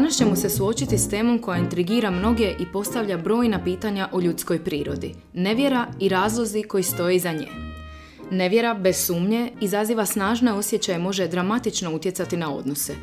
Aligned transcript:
Danas 0.00 0.16
ćemo 0.16 0.36
se 0.36 0.50
suočiti 0.50 0.98
s 0.98 1.08
temom 1.08 1.38
koja 1.38 1.58
intrigira 1.58 2.10
mnoge 2.10 2.54
i 2.58 2.66
postavlja 2.72 3.18
brojna 3.18 3.64
pitanja 3.64 4.08
o 4.12 4.20
ljudskoj 4.20 4.64
prirodi, 4.64 5.14
nevjera 5.34 5.86
i 5.98 6.08
razlozi 6.08 6.62
koji 6.62 6.82
stoje 6.82 7.16
iza 7.16 7.32
nje. 7.32 7.46
Nevjera, 8.30 8.74
bez 8.74 9.06
sumnje, 9.06 9.52
izaziva 9.60 10.06
snažne 10.06 10.52
osjećaje 10.52 10.98
može 10.98 11.28
dramatično 11.28 11.94
utjecati 11.94 12.36
na 12.36 12.54
odnose. 12.54 12.94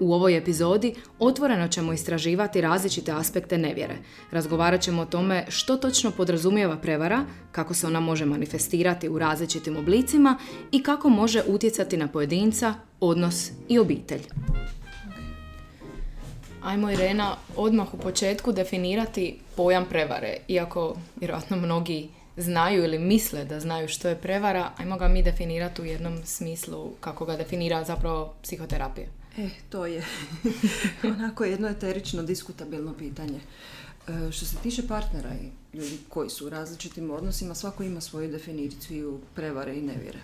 U 0.00 0.14
ovoj 0.14 0.36
epizodi 0.36 0.94
otvoreno 1.18 1.68
ćemo 1.68 1.92
istraživati 1.92 2.60
različite 2.60 3.12
aspekte 3.12 3.58
nevjere. 3.58 3.96
Razgovarat 4.30 4.80
ćemo 4.80 5.02
o 5.02 5.06
tome 5.06 5.46
što 5.48 5.76
točno 5.76 6.10
podrazumijeva 6.10 6.76
prevara, 6.76 7.24
kako 7.52 7.74
se 7.74 7.86
ona 7.86 8.00
može 8.00 8.24
manifestirati 8.24 9.08
u 9.08 9.18
različitim 9.18 9.76
oblicima 9.76 10.38
i 10.72 10.82
kako 10.82 11.08
može 11.08 11.42
utjecati 11.46 11.96
na 11.96 12.08
pojedinca, 12.08 12.74
odnos 13.00 13.50
i 13.68 13.78
obitelj. 13.78 14.22
Ajmo 16.64 16.90
Irena 16.90 17.36
odmah 17.56 17.94
u 17.94 17.98
početku 17.98 18.52
definirati 18.52 19.38
pojam 19.56 19.86
prevare. 19.88 20.36
Iako 20.48 20.96
vjerojatno 21.16 21.56
mnogi 21.56 22.08
znaju 22.36 22.84
ili 22.84 22.98
misle 22.98 23.44
da 23.44 23.60
znaju 23.60 23.88
što 23.88 24.08
je 24.08 24.16
prevara, 24.16 24.70
ajmo 24.76 24.96
ga 24.96 25.08
mi 25.08 25.22
definirati 25.22 25.82
u 25.82 25.84
jednom 25.84 26.18
smislu 26.24 26.90
kako 27.00 27.24
ga 27.24 27.36
definira 27.36 27.84
zapravo 27.84 28.34
psihoterapija. 28.42 29.06
E, 29.38 29.48
to 29.68 29.86
je 29.86 30.04
onako 31.16 31.44
jedno 31.44 31.68
eterično 31.68 32.22
diskutabilno 32.22 32.94
pitanje. 32.94 33.40
E, 34.08 34.32
što 34.32 34.46
se 34.46 34.56
tiče 34.62 34.88
partnera 34.88 35.30
i 35.30 35.76
ljudi 35.76 35.98
koji 36.08 36.30
su 36.30 36.46
u 36.46 36.50
različitim 36.50 37.10
odnosima, 37.10 37.54
svako 37.54 37.82
ima 37.82 38.00
svoju 38.00 38.30
definiciju 38.30 39.20
prevare 39.34 39.76
i 39.76 39.82
nevjere. 39.82 40.18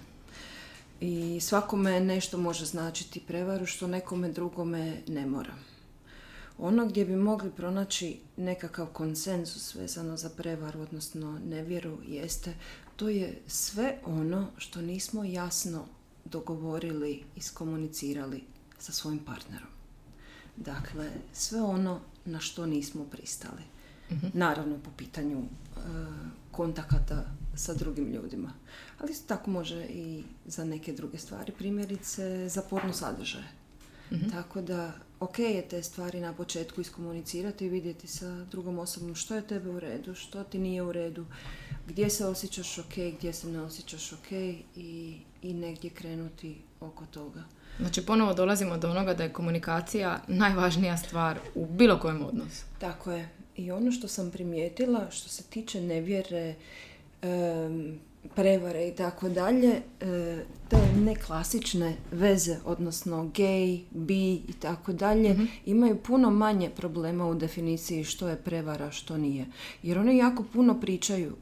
I 1.00 1.41
svakome 1.41 2.00
nešto 2.00 2.38
može 2.38 2.64
značiti 2.64 3.20
prevaru 3.20 3.66
što 3.66 3.86
nekome 3.86 4.28
drugome 4.28 4.96
ne 5.08 5.27
mora. 5.27 5.52
Ono 6.61 6.86
gdje 6.86 7.05
bi 7.05 7.16
mogli 7.16 7.50
pronaći 7.50 8.20
nekakav 8.36 8.86
konsenzus 8.86 9.75
vezano 9.75 10.16
za 10.16 10.30
prevaru, 10.30 10.80
odnosno 10.80 11.39
nevjeru, 11.39 11.98
jeste 12.06 12.55
to 12.97 13.08
je 13.08 13.42
sve 13.47 13.98
ono 14.05 14.47
što 14.56 14.83
nismo 14.83 15.25
jasno 15.25 15.84
dogovorili, 16.25 17.22
iskomunicirali 17.36 18.42
sa 18.78 18.92
svojim 18.92 19.19
partnerom. 19.19 19.69
Dakle, 20.56 21.11
sve 21.33 21.62
ono 21.62 22.00
na 22.25 22.41
što 22.41 22.66
nismo 22.66 23.05
pristali. 23.05 23.62
Mhm. 24.11 24.27
Naravno, 24.33 24.78
po 24.84 24.91
pitanju 24.97 25.38
e, 25.38 25.81
kontakata 26.50 27.25
sa 27.56 27.75
drugim 27.75 28.12
ljudima. 28.12 28.53
Ali 28.98 29.12
isto 29.12 29.27
tako 29.28 29.50
može 29.50 29.84
i 29.84 30.25
za 30.47 30.64
neke 30.64 30.92
druge 30.92 31.19
stvari. 31.19 31.53
Primjerice, 31.58 32.48
za 32.48 32.62
porno 32.62 32.92
sadržaje. 32.92 33.48
Mhm. 34.12 34.31
Tako 34.31 34.62
da, 34.62 34.92
ok 35.20 35.38
je 35.38 35.68
te 35.68 35.82
stvari 35.82 36.20
na 36.20 36.32
početku 36.32 36.80
iskomunicirati 36.80 37.66
i 37.66 37.68
vidjeti 37.68 38.06
sa 38.06 38.44
drugom 38.44 38.78
osobom 38.78 39.14
što 39.14 39.34
je 39.34 39.46
tebe 39.46 39.70
u 39.70 39.80
redu, 39.80 40.14
što 40.14 40.44
ti 40.44 40.58
nije 40.58 40.82
u 40.82 40.92
redu, 40.92 41.26
gdje 41.86 42.10
se 42.10 42.26
osjećaš 42.26 42.78
ok, 42.78 42.94
gdje 43.18 43.32
se 43.32 43.48
ne 43.48 43.60
osjećaš 43.60 44.12
ok 44.12 44.32
i, 44.76 45.16
i 45.42 45.54
negdje 45.54 45.91
krenuti 45.91 46.56
oko 46.80 47.06
toga. 47.06 47.42
Znači 47.78 48.06
ponovo 48.06 48.34
dolazimo 48.34 48.78
do 48.78 48.91
onoga 48.91 49.14
da 49.14 49.22
je 49.22 49.32
komunikacija 49.32 50.20
najvažnija 50.28 50.96
stvar 50.96 51.38
u 51.54 51.66
bilo 51.66 51.98
kojem 51.98 52.24
odnosu. 52.24 52.64
Tako 52.78 53.12
je. 53.12 53.28
I 53.56 53.70
ono 53.70 53.92
što 53.92 54.08
sam 54.08 54.30
primijetila 54.30 55.10
što 55.10 55.28
se 55.28 55.42
tiče 55.42 55.80
nevjere, 55.80 56.54
prevare 58.34 58.88
i 58.88 58.94
tako 58.94 59.28
dalje, 59.28 59.82
e, 60.00 60.44
te 60.68 60.76
neklasične 60.96 61.96
veze, 62.12 62.56
odnosno 62.64 63.24
gay, 63.24 63.84
bi 63.90 64.32
i 64.32 64.52
tako 64.60 64.92
dalje, 64.92 65.32
mhm. 65.32 65.44
imaju 65.66 66.02
puno 66.02 66.30
manje 66.30 66.70
problema 66.76 67.26
u 67.26 67.34
definiciji 67.34 68.04
što 68.04 68.28
je 68.28 68.36
prevara, 68.36 68.91
što 68.91 69.16
nije. 69.16 69.46
Jer 69.82 69.98
oni 69.98 70.16
jako 70.16 70.44
puno 70.53 70.80
pričaju 70.80 71.36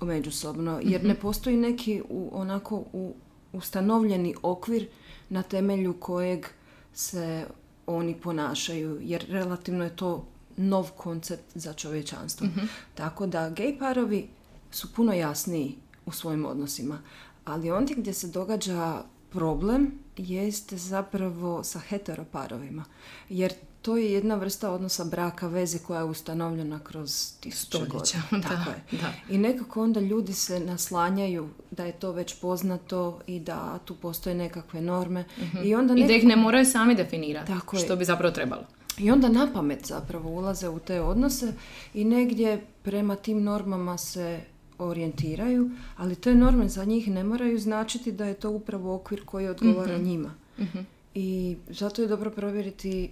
međusobno, 0.00 0.80
jer 0.82 1.00
mhm. 1.00 1.08
ne 1.08 1.14
postoji 1.14 1.56
neki 1.56 2.02
u, 2.08 2.30
onako 2.32 2.84
u, 2.92 3.14
ustanovljeni 3.52 4.34
okvir 4.42 4.88
na 5.28 5.42
temelju 5.42 5.96
kojeg 6.00 6.46
se 6.94 7.46
oni 7.86 8.14
ponašaju, 8.14 8.98
jer 9.02 9.24
relativno 9.28 9.84
je 9.84 9.96
to 9.96 10.26
nov 10.56 10.90
koncept 10.96 11.44
za 11.54 11.72
čovječanstvo. 11.72 12.46
Mhm. 12.46 12.60
Tako 12.94 13.26
da 13.26 13.50
gay 13.50 13.78
parovi 13.78 14.28
su 14.70 14.92
puno 14.94 15.12
jasniji 15.12 15.76
u 16.08 16.12
svojim 16.12 16.46
odnosima. 16.46 16.98
Ali 17.44 17.70
ondje 17.70 17.96
gdje 17.96 18.12
se 18.12 18.26
događa 18.26 19.02
problem 19.30 19.92
jeste 20.16 20.76
zapravo 20.76 21.64
sa 21.64 21.78
heteroparovima. 21.78 22.84
Jer 23.28 23.52
to 23.82 23.96
je 23.96 24.12
jedna 24.12 24.34
vrsta 24.34 24.70
odnosa 24.70 25.04
braka, 25.04 25.46
veze 25.48 25.78
koja 25.78 25.98
je 25.98 26.04
ustanovljena 26.04 26.78
kroz 26.78 27.32
tisuće 27.40 27.78
godina. 27.78 28.48
Tako 28.48 28.70
je. 28.70 28.98
Da. 29.00 29.12
I 29.28 29.38
nekako 29.38 29.82
onda 29.82 30.00
ljudi 30.00 30.32
se 30.32 30.60
naslanjaju 30.60 31.48
da 31.70 31.84
je 31.84 31.92
to 31.92 32.12
već 32.12 32.40
poznato 32.40 33.20
i 33.26 33.40
da 33.40 33.78
tu 33.84 33.94
postoje 33.94 34.34
nekakve 34.34 34.80
norme. 34.80 35.24
Mhm. 35.38 35.58
I, 35.64 35.74
onda 35.74 35.94
I 35.94 36.06
da 36.06 36.12
ih 36.12 36.24
ne 36.24 36.36
moraju 36.36 36.64
sami 36.66 36.94
definirati. 36.94 37.52
Tako 37.52 37.76
što 37.76 37.96
bi 37.96 38.04
zapravo 38.04 38.34
trebalo. 38.34 38.62
I 38.98 39.10
onda 39.10 39.28
na 39.28 39.48
pamet 39.54 39.86
zapravo 39.86 40.30
ulaze 40.30 40.68
u 40.68 40.78
te 40.78 41.00
odnose 41.00 41.52
i 41.94 42.04
negdje 42.04 42.66
prema 42.82 43.16
tim 43.16 43.42
normama 43.42 43.98
se 43.98 44.40
orijentiraju, 44.78 45.70
ali 45.96 46.16
te 46.16 46.34
norme 46.34 46.68
za 46.68 46.84
njih 46.84 47.08
ne 47.08 47.24
moraju 47.24 47.58
značiti 47.58 48.12
da 48.12 48.24
je 48.24 48.34
to 48.34 48.50
upravo 48.50 48.94
okvir 48.94 49.24
koji 49.24 49.48
odgovara 49.48 49.94
mhm. 49.94 50.04
njima. 50.04 50.34
Mhm. 50.58 50.78
I 51.14 51.56
zato 51.68 52.02
je 52.02 52.08
dobro 52.08 52.30
provjeriti 52.30 53.10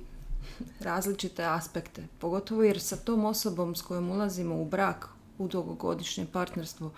različite 0.80 1.44
aspekte, 1.44 2.02
pogotovo 2.18 2.62
jer 2.62 2.80
sa 2.80 2.96
tom 2.96 3.24
osobom 3.24 3.74
s 3.74 3.82
kojom 3.82 4.10
ulazimo 4.10 4.60
u 4.62 4.64
brak, 4.64 5.08
u 5.38 5.48
dugogodišnje 5.48 6.26
partnerstvo, 6.32 6.92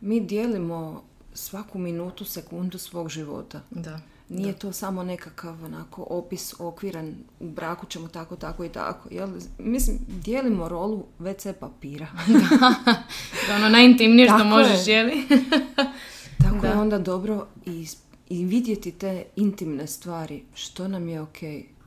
mi 0.00 0.20
dijelimo 0.20 1.02
svaku 1.34 1.78
minutu, 1.78 2.24
sekundu 2.24 2.78
svog 2.78 3.08
života. 3.08 3.60
Da. 3.70 4.00
Nije 4.32 4.52
to 4.52 4.72
samo 4.72 5.02
nekakav 5.02 5.64
onako 5.64 6.06
opis 6.10 6.54
okviran 6.58 7.14
u 7.40 7.50
braku 7.50 7.86
ćemo 7.86 8.08
tako, 8.08 8.36
tako 8.36 8.64
i 8.64 8.68
tako. 8.68 9.08
Jel? 9.10 9.28
Mislim, 9.58 9.98
dijelimo 10.08 10.68
rolu 10.68 11.04
WC 11.20 11.52
papira. 11.52 12.06
da, 13.48 13.56
ono 13.56 13.68
najintimnije 13.68 14.28
što 14.28 14.44
možeš, 14.44 14.86
jeli? 14.86 15.26
tako 16.44 16.66
je 16.66 16.72
onda 16.72 16.98
dobro 16.98 17.46
i, 17.66 17.86
i 18.28 18.44
vidjeti 18.44 18.92
te 18.92 19.24
intimne 19.36 19.86
stvari. 19.86 20.42
Što 20.54 20.88
nam 20.88 21.08
je 21.08 21.20
ok 21.20 21.42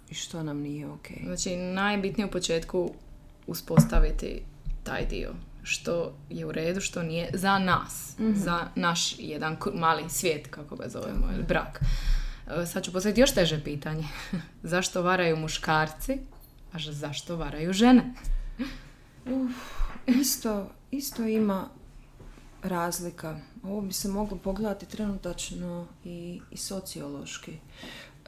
i 0.09 0.13
što 0.13 0.43
nam 0.43 0.57
nije 0.57 0.87
ok. 0.87 1.07
Znači, 1.23 1.55
najbitnije 1.55 2.27
u 2.27 2.31
početku 2.31 2.91
uspostaviti 3.47 4.41
taj 4.83 5.05
dio 5.05 5.33
što 5.65 6.13
je 6.29 6.45
u 6.45 6.51
redu, 6.51 6.81
što 6.81 7.03
nije 7.03 7.29
za 7.33 7.59
nas, 7.59 8.15
mhm. 8.19 8.33
za 8.35 8.59
naš 8.75 9.15
jedan 9.19 9.57
mali 9.73 10.09
svijet, 10.09 10.47
kako 10.47 10.75
ga 10.75 10.89
zovemo, 10.89 11.27
ili 11.33 11.43
brak. 11.43 11.79
E, 12.47 12.65
sad 12.65 12.83
ću 12.83 12.91
postaviti 12.91 13.21
još 13.21 13.31
teže 13.31 13.63
pitanje. 13.63 14.07
zašto 14.63 15.01
varaju 15.01 15.37
muškarci, 15.37 16.19
a 16.73 16.79
zašto 16.79 17.35
varaju 17.35 17.73
žene? 17.73 18.13
Uf, 19.25 19.51
isto, 20.07 20.69
isto 20.91 21.23
ima 21.23 21.69
razlika. 22.63 23.39
Ovo 23.63 23.81
bi 23.81 23.93
se 23.93 24.07
moglo 24.07 24.37
pogledati 24.37 24.85
trenutačno 24.85 25.87
i, 26.03 26.41
i 26.51 26.57
sociološki. 26.57 27.57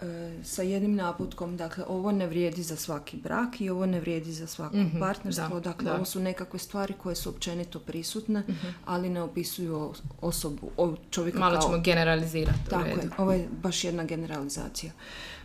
E, 0.02 0.44
sa 0.44 0.62
jednim 0.62 0.96
naputkom, 0.96 1.58
dakle 1.58 1.84
ovo 1.88 2.12
ne 2.12 2.28
vrijedi 2.28 2.64
za 2.64 2.76
svaki 2.76 3.18
brak 3.18 3.62
i 3.62 3.70
ovo 3.70 3.86
ne 3.86 4.00
vrijedi 4.00 4.32
za 4.32 4.48
svako 4.48 4.78
mm 4.78 5.00
partnerstvo, 5.00 5.60
dakle 5.60 5.92
ovo 5.92 6.06
su 6.06 6.20
nekakve 6.20 6.60
stvari 6.60 6.94
koje 7.04 7.16
su 7.16 7.30
općenito 7.30 7.80
prisutne, 7.80 8.40
mhm. 8.40 8.68
ali 8.86 9.10
ne 9.10 9.22
opisuju 9.22 9.94
osobu, 10.22 10.72
čovjeka 11.10 11.40
Malo 11.40 11.62
ćemo 11.62 11.78
generalizirati. 11.78 12.60
Tako 12.70 12.86
je, 12.86 13.10
ovo 13.18 13.32
je 13.32 13.48
baš 13.64 13.84
jedna 13.84 14.04
generalizacija. 14.04 14.92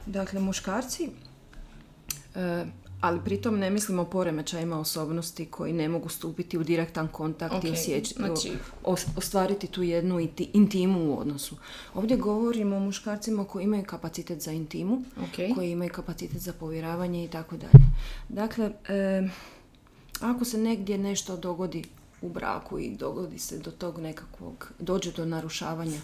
Dakle, 0.07 0.41
muškarci 0.41 1.11
e, 2.35 2.65
ali 3.03 3.21
pritom 3.25 3.59
ne 3.59 3.71
mislimo 3.71 4.03
o 4.03 4.05
poremećajima 4.05 4.81
osobnosti 4.81 5.47
koji 5.47 5.73
ne 5.73 5.89
mogu 5.89 6.09
stupiti 6.09 6.59
u 6.59 6.65
direktan 6.65 7.09
kontakt 7.09 7.65
i 7.65 7.71
osjeći, 7.71 8.15
znači... 8.15 8.53
ostvariti 9.17 9.67
tu 9.67 9.83
jednu 9.83 10.29
intimu 10.53 11.11
u 11.11 11.19
odnosu. 11.19 11.57
Ovdje 11.95 12.17
govorimo 12.17 12.77
o 12.77 12.81
muškarcima 12.81 13.45
koji 13.45 13.65
imaju 13.65 13.85
kapacitet 13.85 14.43
za 14.43 14.53
intimu, 14.53 15.03
koji 15.55 15.71
imaju 15.71 15.91
kapacitet 15.93 16.41
za 16.41 16.53
povjeravanje 16.53 17.25
i 17.25 17.29
tako 17.29 17.57
dalje. 17.57 17.85
Dakle, 18.29 18.73
ako 20.21 20.45
se 20.45 20.59
negdje 20.59 20.99
nešto 20.99 21.37
dogodi 21.37 21.85
u 22.23 22.29
braku 22.29 22.79
i 22.79 22.91
dogodi 22.97 23.39
se 23.39 23.59
do 23.59 23.71
tog 23.71 23.99
nekakvog, 23.99 24.73
dođe 24.79 25.13
do 25.13 25.25
narušavanja 25.25 26.01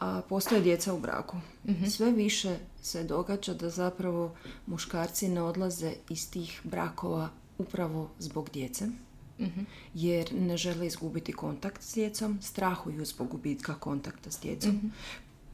a 0.00 0.22
postoje 0.28 0.60
djeca 0.60 0.94
u 0.94 1.00
braku. 1.00 1.36
Mhm. 1.68 1.84
Sve 1.86 2.10
više 2.12 2.56
se 2.82 3.04
događa 3.04 3.54
da 3.54 3.70
zapravo 3.70 4.34
muškarci 4.66 5.28
ne 5.28 5.42
odlaze 5.42 5.92
iz 6.08 6.30
tih 6.30 6.60
brakova 6.64 7.28
upravo 7.58 8.10
zbog 8.18 8.50
djece. 8.52 8.86
Mhm. 9.40 9.60
Jer 9.94 10.34
ne 10.34 10.56
žele 10.56 10.86
izgubiti 10.86 11.32
kontakt 11.32 11.82
s 11.82 11.94
djecom, 11.94 12.38
strahuju 12.42 13.04
zbog 13.04 13.28
gubitka 13.28 13.74
kontakta 13.74 14.30
s 14.30 14.40
djecom. 14.40 14.70
Mhm. 14.70 14.86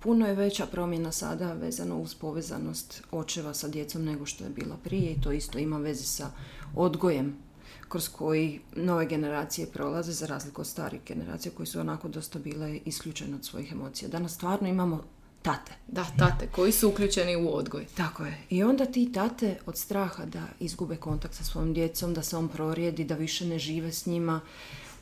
puno 0.00 0.26
je 0.26 0.35
veća 0.35 0.67
promjena 0.67 1.12
sada 1.12 1.52
vezano 1.52 1.99
uz 1.99 2.14
povezanost 2.14 3.02
očeva 3.11 3.55
sa 3.55 3.69
djecom 3.69 4.05
nego 4.05 4.26
što 4.26 4.44
je 4.44 4.50
bila 4.50 4.76
prije 4.85 5.12
i 5.12 5.20
to 5.20 5.32
isto 5.32 5.58
ima 5.58 5.79
veze 5.79 6.05
sa 6.05 6.31
odgojem 6.75 7.37
kroz 7.94 8.08
koji 8.08 8.61
nove 8.76 9.06
generacije 9.06 9.67
prolaze 9.67 10.12
za 10.12 10.26
razliku 10.26 10.61
od 10.61 10.67
starih 10.67 11.00
generacija 11.06 11.52
koji 11.56 11.67
su 11.67 11.81
onako 11.81 12.08
dosta 12.08 12.38
bile 12.38 12.79
isključene 12.85 13.35
od 13.37 13.44
svojih 13.44 13.73
emocija. 13.73 14.08
Danas 14.08 14.35
stvarno 14.35 14.69
imamo 14.69 15.05
tate. 15.43 15.73
Da, 15.88 16.06
tate, 16.19 16.49
koji 16.52 16.73
su 16.73 16.88
uključeni 16.88 17.37
u 17.37 17.56
odgoj. 17.56 17.87
Tako 17.96 18.25
je. 18.25 18.38
I 18.50 18.62
onda 18.62 18.87
ti 18.87 19.12
tate 19.12 19.58
od 19.67 19.79
straha 19.79 20.25
da 20.25 20.43
izgube 20.61 20.96
kontakt 20.96 21.35
sa 21.35 21.44
svojom 21.44 21.73
djecom, 21.75 22.14
da 22.14 22.23
se 22.23 22.37
on 22.37 22.49
prorijedi, 22.49 23.05
da 23.05 23.14
više 23.14 23.46
ne 23.46 23.58
žive 23.58 23.93
s 23.93 24.06
njima, 24.06 24.40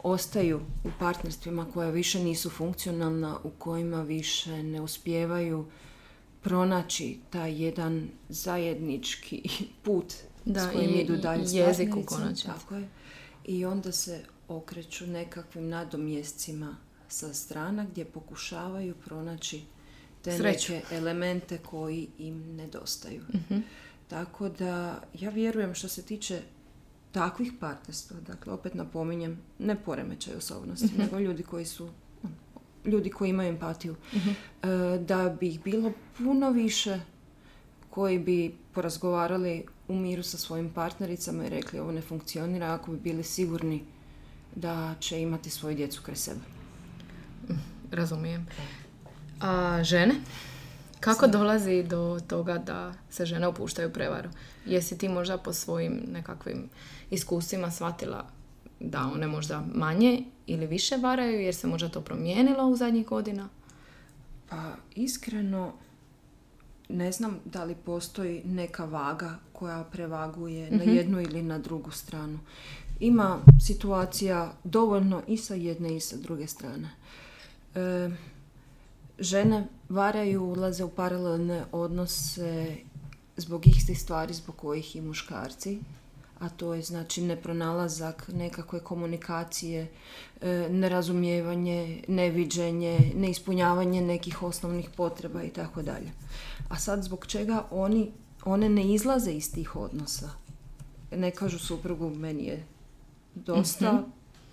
ostaju 0.02 0.60
u 0.84 0.88
partnerstvima 0.98 1.66
koja 1.74 1.90
više 1.90 2.20
nisu 2.20 2.50
funkcionalna, 2.50 3.38
u 3.44 3.50
kojima 3.50 4.02
više 4.02 4.62
ne 4.62 4.80
uspijevaju 4.80 5.66
pronaći 6.42 7.18
taj 7.30 7.62
jedan 7.64 8.08
zajednički 8.28 9.48
put 9.84 10.14
Da, 10.44 10.60
s 10.60 10.72
kojim 10.72 10.90
i 10.90 10.94
idu 10.94 11.16
dalje 11.16 11.46
s 11.46 11.52
jezik 11.52 11.96
u. 11.96 12.04
Tako 12.46 12.74
je. 12.74 12.88
I 13.44 13.64
onda 13.64 13.92
se 13.92 14.20
okreću 14.48 15.06
nekakvim 15.06 15.68
nadomjescima 15.68 16.76
sa 17.08 17.34
strana 17.34 17.84
gdje 17.84 18.04
pokušavaju 18.04 18.94
pronaći 18.96 19.62
te 20.22 20.36
Sreću. 20.36 20.72
neke 20.72 20.86
elemente 20.90 21.58
koji 21.58 22.08
im 22.18 22.56
nedostaju. 22.56 23.22
Mhm. 23.34 23.60
Tako 24.08 24.48
da 24.48 25.02
ja 25.14 25.30
vjerujem 25.30 25.74
što 25.74 25.88
se 25.88 26.02
tiče 26.02 26.42
takvih 27.12 27.52
partnerstva, 27.60 28.20
dakle 28.20 28.52
opet 28.52 28.74
napominjem, 28.74 29.38
ne 29.58 29.76
poremećaj 29.76 30.34
osobnosti, 30.34 30.86
Mhm. 30.86 30.98
nego 30.98 31.18
ljudi 31.18 31.42
koji 31.42 31.64
su 31.64 31.88
ono, 32.22 32.34
ljudi 32.84 33.10
koji 33.10 33.30
imaju 33.30 33.48
empatiju, 33.48 33.94
Mhm. 34.14 34.30
e, 34.30 34.34
da 34.98 35.36
bi 35.40 35.48
ih 35.48 35.62
bilo 35.62 35.92
puno 36.18 36.50
više 36.50 37.00
koji 37.90 38.18
bi 38.18 38.54
porazgovarali 38.72 39.66
u 39.88 39.94
miru 39.94 40.22
sa 40.22 40.38
svojim 40.38 40.70
partnericama 40.70 41.46
i 41.46 41.48
rekli 41.48 41.78
ovo 41.78 41.92
ne 41.92 42.00
funkcionira 42.00 42.72
ako 42.72 42.90
bi 42.90 42.98
bili 42.98 43.24
sigurni 43.24 43.84
da 44.54 44.94
će 45.00 45.20
imati 45.20 45.50
svoju 45.50 45.76
djecu 45.76 46.02
kraj 46.02 46.16
sebe. 46.16 46.40
Razumijem. 47.90 48.46
A 49.40 49.82
žene? 49.82 50.14
Kako 51.00 51.26
dolazi 51.26 51.82
do 51.82 52.20
toga 52.28 52.58
da 52.58 52.94
se 53.10 53.26
žene 53.26 53.48
upuštaju 53.48 53.88
u 53.88 53.92
prevaru? 53.92 54.28
Jesi 54.66 54.98
ti 54.98 55.08
možda 55.08 55.38
po 55.38 55.52
svojim 55.52 56.02
nekakvim 56.12 56.68
iskustvima 57.10 57.70
shvatila 57.70 58.26
da 58.80 59.10
one 59.14 59.26
možda 59.26 59.64
manje 59.74 60.24
ili 60.46 60.66
više 60.66 60.96
varaju 60.96 61.40
jer 61.40 61.54
se 61.54 61.66
možda 61.66 61.88
to 61.88 62.00
promijenilo 62.00 62.66
u 62.66 62.76
zadnjih 62.76 63.06
godina? 63.06 63.48
Pa 64.48 64.72
iskreno 64.94 65.72
ne 66.92 67.12
znam 67.12 67.38
da 67.44 67.64
li 67.64 67.74
postoji 67.74 68.42
neka 68.44 68.84
vaga 68.84 69.38
koja 69.52 69.84
prevaguje 69.84 70.70
na 70.70 70.82
jednu 70.82 71.20
ili 71.20 71.42
na 71.42 71.58
drugu 71.58 71.90
stranu. 71.90 72.38
Ima 73.00 73.38
situacija 73.60 74.52
dovoljno 74.64 75.22
i 75.26 75.36
sa 75.36 75.54
jedne 75.54 75.96
i 75.96 76.00
sa 76.00 76.16
druge 76.16 76.46
strane. 76.46 76.90
E, 77.74 78.10
žene 79.18 79.68
varaju, 79.88 80.44
ulaze 80.44 80.84
u 80.84 80.90
paralelne 80.90 81.64
odnose 81.72 82.76
zbog 83.36 83.66
istih 83.66 84.00
stvari 84.00 84.34
zbog 84.34 84.56
kojih 84.56 84.96
i 84.96 85.00
muškarci 85.00 85.80
a 86.42 86.48
to 86.48 86.74
je 86.74 86.82
znači 86.82 87.22
nepronalazak 87.22 88.28
nekakve 88.32 88.80
komunikacije, 88.80 89.88
e, 90.40 90.68
nerazumijevanje, 90.70 92.02
neviđenje, 92.08 93.12
neispunjavanje 93.14 94.00
nekih 94.00 94.42
osnovnih 94.42 94.90
potreba 94.96 95.42
i 95.42 95.48
tako 95.48 95.82
dalje. 95.82 96.12
A 96.68 96.76
sad 96.76 97.02
zbog 97.02 97.26
čega 97.26 97.64
oni, 97.70 98.10
one 98.44 98.68
ne 98.68 98.94
izlaze 98.94 99.32
iz 99.32 99.52
tih 99.52 99.76
odnosa? 99.76 100.30
Ne 101.10 101.30
kažu 101.30 101.58
suprugu, 101.58 102.10
meni 102.10 102.44
je 102.44 102.66
dosta, 103.34 104.04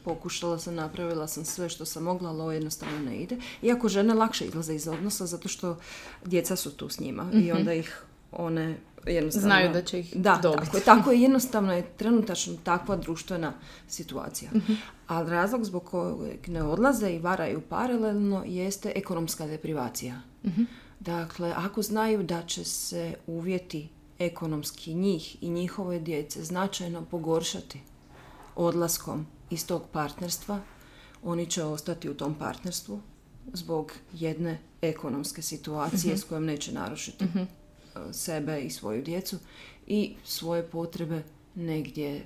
pokušala 0.03 0.59
sam, 0.59 0.75
napravila 0.75 1.27
sam 1.27 1.45
sve 1.45 1.69
što 1.69 1.85
sam 1.85 2.03
mogla, 2.03 2.29
ali 2.29 2.41
ovo 2.41 2.51
jednostavno 2.51 2.99
ne 2.99 3.17
ide. 3.17 3.37
Iako 3.61 3.89
žene 3.89 4.13
lakše 4.13 4.45
izlaze 4.45 4.75
iz 4.75 4.87
odnosa 4.87 5.25
zato 5.25 5.47
što 5.47 5.77
djeca 6.25 6.55
su 6.55 6.71
tu 6.71 6.89
s 6.89 6.99
njima 6.99 7.31
i 7.33 7.51
onda 7.51 7.73
ih 7.73 8.03
one 8.31 8.77
jednostavno... 9.05 9.47
Znaju 9.47 9.73
da 9.73 9.81
će 9.81 9.99
ih 9.99 10.15
da, 10.15 10.39
dobiti. 10.43 10.65
Tako 10.65 10.77
je, 10.77 10.83
tako 10.83 11.11
je, 11.11 11.21
jednostavno 11.21 11.73
je 11.73 11.87
trenutačno 11.97 12.57
takva 12.63 12.95
društvena 12.95 13.53
situacija. 13.87 14.51
Mhm. 14.55 14.73
Ali 15.07 15.29
razlog 15.29 15.65
zbog 15.65 15.83
kojeg 15.83 16.47
ne 16.47 16.63
odlaze 16.63 17.09
i 17.09 17.19
varaju 17.19 17.61
paralelno 17.61 18.43
jeste 18.47 18.91
ekonomska 18.95 19.47
deprivacija. 19.47 20.21
Mhm. 20.45 20.63
Dakle, 20.99 21.53
ako 21.57 21.81
znaju 21.81 22.23
da 22.23 22.41
će 22.41 22.63
se 22.63 23.13
uvjeti 23.27 23.89
ekonomski 24.19 24.93
njih 24.93 25.43
i 25.43 25.49
njihove 25.49 25.99
djece 25.99 26.43
značajno 26.43 27.05
pogoršati 27.05 27.81
odlaskom 28.55 29.27
iz 29.49 29.67
tog 29.67 29.83
partnerstva, 29.91 30.59
oni 31.23 31.45
će 31.45 31.63
ostati 31.63 32.09
u 32.09 32.13
tom 32.13 32.35
partnerstvu 32.35 33.01
zbog 33.53 33.91
jedne 34.13 34.59
ekonomske 34.81 35.41
situacije 35.41 36.17
s 36.17 36.23
kojom 36.23 36.45
neće 36.45 36.73
narušiti 36.73 37.25
e, 37.25 37.45
sebe 38.11 38.61
i 38.61 38.69
svoju 38.69 39.01
djecu 39.03 39.37
i 39.87 40.15
svoje 40.25 40.63
potrebe 40.63 41.23
negdje 41.55 42.25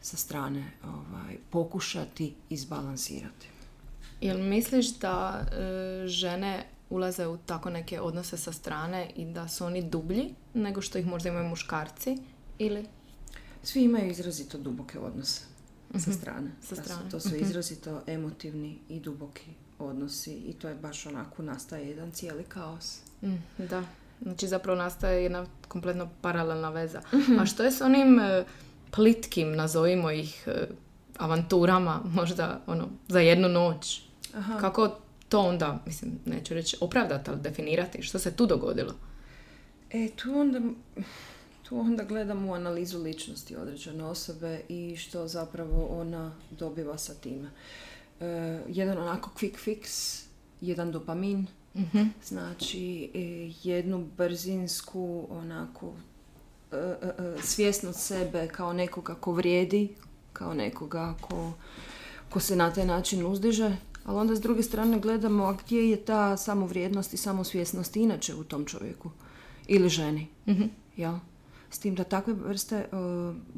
sa 0.00 0.16
strane 0.16 0.70
ovaj, 0.84 1.36
pokušati 1.50 2.34
izbalansirati. 2.50 3.48
Jel 4.20 4.38
misliš 4.38 4.98
da 4.98 5.40
e, 5.42 6.06
žene 6.06 6.64
ulaze 6.90 7.26
u 7.26 7.36
tako 7.36 7.70
neke 7.70 8.00
odnose 8.00 8.36
sa 8.36 8.52
strane 8.52 9.10
i 9.16 9.24
da 9.24 9.48
su 9.48 9.64
oni 9.64 9.82
dublji 9.82 10.34
nego 10.54 10.80
što 10.82 10.98
ih 10.98 11.06
možda 11.06 11.28
imaju 11.28 11.48
muškarci 11.48 12.18
ili 12.58 12.86
Svi 13.62 13.82
imaju 13.82 14.10
izrazito 14.10 14.58
duboke 14.58 14.98
odnose 14.98 15.42
sa 15.98 16.12
strane. 16.12 16.50
Sa 16.62 16.74
Da 16.74 16.82
su- 16.82 16.88
strane. 16.88 17.10
To 17.10 17.20
su 17.20 17.36
izrazito 17.36 18.02
emotivni 18.06 18.78
i 18.88 19.00
duboki 19.00 19.46
odnosi 19.78 20.32
i 20.34 20.52
to 20.52 20.68
je 20.68 20.74
baš 20.74 21.06
onako 21.06 21.42
nastaje 21.42 21.88
jedan 21.88 22.10
cijeli 22.12 22.44
kaos. 22.44 22.98
Mm, 23.22 23.34
da. 23.70 23.84
Znači 24.22 24.48
zapravo 24.48 24.78
nastaje 24.78 25.22
jedna 25.22 25.46
kompletno 25.68 26.08
paralelna 26.20 26.70
veza. 26.70 27.00
A 27.40 27.46
što 27.46 27.64
je 27.64 27.70
s 27.70 27.80
onim 27.80 28.20
e, 28.20 28.44
plitkim, 28.90 29.56
nazovimo 29.56 30.10
ih, 30.10 30.44
e, 30.46 30.66
avanturama, 31.18 32.00
možda 32.04 32.60
ono, 32.66 32.88
za 33.08 33.20
jednu 33.20 33.48
noć? 33.48 34.02
Aha. 34.34 34.58
Kako 34.58 34.98
to 35.28 35.40
onda, 35.40 35.82
mislim, 35.86 36.12
neću 36.24 36.54
reći 36.54 36.76
opravdati, 36.80 37.30
ali 37.30 37.40
definirati? 37.40 38.02
Što 38.02 38.18
se 38.18 38.36
tu 38.36 38.46
dogodilo? 38.46 38.94
E, 39.90 40.08
tu 40.16 40.38
onda, 40.38 40.60
tu 41.68 41.78
onda 41.80 42.04
gledamo 42.04 42.50
u 42.50 42.54
analizu 42.54 43.02
ličnosti 43.02 43.56
određene 43.56 44.04
osobe 44.04 44.60
i 44.68 44.96
što 44.96 45.28
zapravo 45.28 45.86
ona 45.90 46.32
dobiva 46.50 46.98
sa 46.98 47.14
time. 47.14 47.50
E, 48.20 48.60
jedan 48.68 48.98
onako 48.98 49.30
quick 49.40 49.56
fix, 49.66 50.22
jedan 50.60 50.92
dopamin, 50.92 51.46
Mhm. 51.74 52.02
znači 52.24 53.10
e, 53.14 53.18
jednu 53.62 54.06
brzinsku 54.16 55.26
onako 55.30 55.92
e, 56.72 56.76
e, 56.76 57.12
svjesnost 57.42 58.00
sebe 58.00 58.48
kao 58.48 58.72
nekoga 58.72 59.14
ko 59.14 59.32
vrijedi, 59.32 59.88
kao 60.32 60.54
nekoga 60.54 61.14
ko, 61.20 61.52
ko 62.30 62.40
se 62.40 62.56
na 62.56 62.72
taj 62.72 62.86
način 62.86 63.26
uzdiže, 63.26 63.76
ali 64.04 64.18
onda 64.18 64.36
s 64.36 64.40
druge 64.40 64.62
strane 64.62 64.98
gledamo 64.98 65.44
a 65.44 65.56
gdje 65.64 65.90
je 65.90 65.96
ta 65.96 66.36
samovrijednost 66.36 67.14
i 67.14 67.16
samosvjesnost 67.16 67.96
inače 67.96 68.34
u 68.34 68.44
tom 68.44 68.64
čovjeku 68.64 69.10
ili 69.66 69.88
ženi. 69.88 70.26
Mhm. 70.46 70.64
Jel? 70.96 71.18
S 71.70 71.78
tim 71.78 71.94
da 71.94 72.04
takve 72.04 72.32
vrste 72.32 72.76
e, 72.76 72.86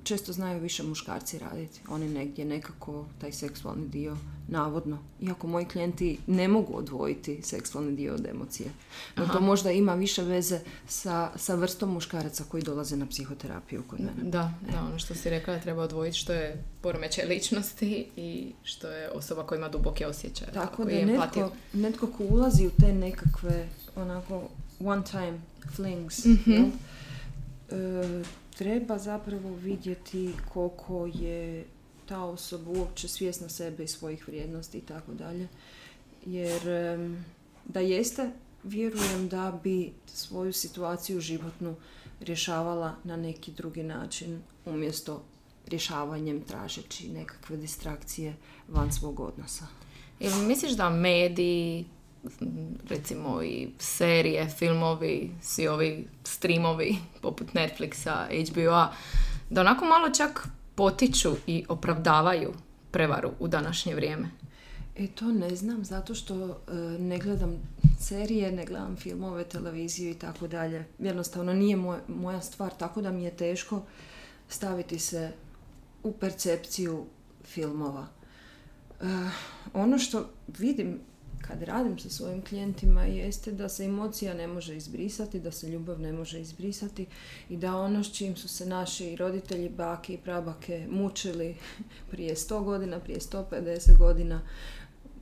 često 0.05 0.33
znaju 0.33 0.61
više 0.61 0.83
muškarci 0.83 1.39
raditi. 1.39 1.81
Oni 1.89 2.09
negdje 2.09 2.45
nekako 2.45 3.05
taj 3.21 3.33
seksualni 3.33 3.89
dio 3.89 4.17
navodno. 4.49 4.99
Iako 5.21 5.47
moji 5.47 5.65
klijenti 5.67 6.19
ne 6.27 6.49
mogu 6.49 6.77
odvojiti 6.77 7.43
seksualni 7.43 7.97
dio 7.97 8.15
od 8.15 8.27
emocije. 8.27 8.71
No 9.17 9.27
to 9.27 9.41
možda 9.41 9.71
ima 9.71 9.95
više 9.95 10.23
veze 10.23 10.61
sa, 10.89 11.31
sa 11.37 11.55
vrstom 11.55 11.93
muškaraca 11.93 12.45
koji 12.49 12.63
dolaze 12.63 12.97
na 12.97 13.07
psihoterapiju 13.07 13.83
kod 13.87 14.01
mene. 14.01 14.31
Da, 14.31 14.53
da, 14.73 14.81
ono 14.89 14.99
što 14.99 15.15
si 15.15 15.31
rekla 15.31 15.59
treba 15.59 15.83
odvojiti 15.83 16.19
što 16.19 16.33
je 16.33 16.65
poremećaj 16.83 17.25
ličnosti 17.27 18.07
i 18.17 18.53
što 18.63 18.89
je 18.89 19.11
osoba 19.11 19.43
koja 19.47 19.59
ima 19.59 19.69
duboke 19.69 20.07
osjećaje. 20.07 20.53
Tako 20.53 20.83
i 20.83 20.87
da 20.87 20.93
empatiju. 21.13 21.43
netko, 21.45 21.57
netko 21.73 22.07
ko 22.07 22.25
ulazi 22.25 22.67
u 22.67 22.71
te 22.81 22.93
nekakve 22.93 23.69
onako 23.97 24.43
one 24.81 25.03
time 25.11 25.41
flings, 25.77 26.25
Mhm. 26.25 26.63
E, 27.71 28.23
treba 28.57 28.99
zapravo 28.99 29.55
vidjeti 29.55 30.33
koliko 30.53 31.07
je 31.15 31.65
ta 32.07 32.25
osoba 32.25 32.71
uopće 32.71 33.09
svjesna 33.09 33.49
sebe 33.49 33.85
i 33.85 33.89
svojih 33.89 34.29
vrijednosti 34.29 34.79
i 34.79 34.81
tako 34.81 35.13
dalje. 35.13 35.49
Jer 36.27 36.63
da 37.65 37.81
jeste, 37.81 38.31
vjerujem 38.63 39.29
da 39.29 39.61
bi 39.65 39.93
svoju 40.07 40.53
situaciju 40.53 41.21
životnu 41.21 41.77
rješavala 42.21 42.95
na 43.05 43.17
neki 43.17 43.53
drugi 43.53 43.83
način 43.83 44.43
umjesto 44.67 45.23
rješavanjem 45.67 46.43
tražeći 46.43 47.09
nekakve 47.09 47.57
distrakcije 47.57 48.37
van 48.69 48.93
svog 48.93 49.21
odnosa. 49.21 49.67
Jel 50.21 50.39
misliš 50.39 50.73
da 50.73 50.91
mediji, 50.91 51.87
recimo 52.89 53.43
i 53.43 53.69
serije, 53.79 54.49
filmovi, 54.59 55.31
svi 55.43 55.69
ovi 55.69 56.09
streamovi 56.25 56.97
poput 57.21 57.53
Netflixa, 57.53 58.27
HBO-a, 58.51 58.93
da 59.51 59.61
onako 59.61 59.85
malo 59.85 60.11
čak 60.11 60.49
potiču 60.75 61.31
i 61.47 61.65
opravdavaju 61.69 62.53
prevaru 62.91 63.31
u 63.39 63.49
današnje 63.49 63.95
vrijeme. 63.95 64.31
E 64.97 65.07
to 65.07 65.25
ne 65.25 65.57
znam, 65.57 65.85
zato 65.85 66.15
što 66.15 66.35
e, 66.35 66.75
ne 66.99 67.19
gledam 67.19 67.57
serije, 68.01 68.53
ne 68.53 68.67
gledam 68.67 68.97
filmove, 68.97 69.45
televiziju 69.45 70.11
i 70.11 70.15
tako 70.15 70.49
dalje. 70.49 70.85
Jednostavno 70.99 71.53
nije 71.53 71.77
moja 72.09 72.41
stvar, 72.41 72.71
tako 72.79 73.03
da 73.03 73.13
mi 73.13 73.25
je 73.25 73.37
teško 73.37 73.83
staviti 74.49 74.99
se 74.99 75.33
u 76.03 76.13
percepciju 76.13 77.07
filmova. 77.45 78.07
E, 79.01 79.05
ono 79.75 79.99
što 79.99 80.31
vidim 80.59 81.01
kad 81.41 81.63
radim 81.63 81.99
sa 81.99 82.09
svojim 82.09 82.43
klijentima 82.43 83.05
jeste 83.05 83.53
da 83.53 83.69
se 83.69 83.85
emocija 83.85 84.35
ne 84.35 84.47
može 84.47 84.77
izbrisati, 84.77 85.41
da 85.41 85.53
se 85.53 85.69
ljubav 85.69 86.01
ne 86.01 86.13
može 86.13 86.41
izbrisati 86.41 87.07
i 87.49 87.57
da 87.57 87.77
ono 87.77 88.05
s 88.05 88.13
čim 88.13 88.37
su 88.37 88.49
se 88.49 88.67
naši 88.67 89.17
roditelji, 89.17 89.69
bake 89.69 90.15
i 90.15 90.19
prabake 90.19 90.87
mučili 90.91 91.57
prije 92.11 92.35
100 92.35 92.65
godina, 92.65 93.01
prije 93.01 93.19
150 93.19 93.99
godina, 93.99 94.43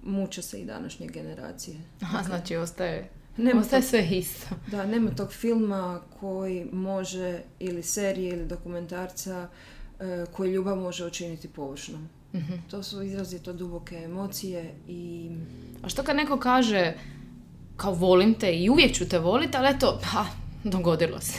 muče 0.02 0.42
se 0.42 0.60
i 0.60 0.64
današnje 0.64 1.06
generacije. 1.06 1.76
Aha, 2.00 2.18
dakle, 2.18 2.28
znači 2.28 2.56
ostaje, 2.56 3.10
nema 3.36 3.60
ostaje 3.60 3.82
sve 3.82 4.08
isto. 4.10 4.46
Da, 4.70 4.86
nema 4.86 5.10
tog 5.10 5.32
filma 5.32 6.00
koji 6.20 6.68
može, 6.72 7.40
ili 7.58 7.82
serije, 7.82 8.32
ili 8.32 8.46
dokumentarca, 8.46 9.48
e, 10.00 10.26
koji 10.32 10.52
ljubav 10.52 10.76
može 10.76 11.06
učiniti 11.06 11.48
površnom. 11.48 12.08
Mhm. 12.34 12.52
To 12.70 12.82
su 12.82 13.02
izrazito 13.02 13.52
duboke 13.52 13.96
emocije 13.96 14.74
i... 14.88 15.30
A 15.82 15.88
što 15.88 16.02
kad 16.02 16.16
neko 16.16 16.38
kaže 16.38 16.92
kao 17.76 17.92
volim 17.94 18.34
te 18.34 18.56
i 18.56 18.70
uvijek 18.70 18.94
ću 18.94 19.08
te 19.08 19.18
voliti, 19.18 19.56
ali 19.56 19.68
eto, 19.68 20.00
ha, 20.04 20.24
dogodilo 20.64 21.20
se. 21.20 21.38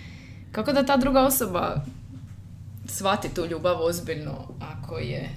Kako 0.52 0.72
da 0.72 0.86
ta 0.86 0.96
druga 0.96 1.22
osoba 1.22 1.84
shvati 2.86 3.34
tu 3.34 3.46
ljubav 3.46 3.82
ozbiljno 3.82 4.48
ako 4.60 4.98
je 4.98 5.30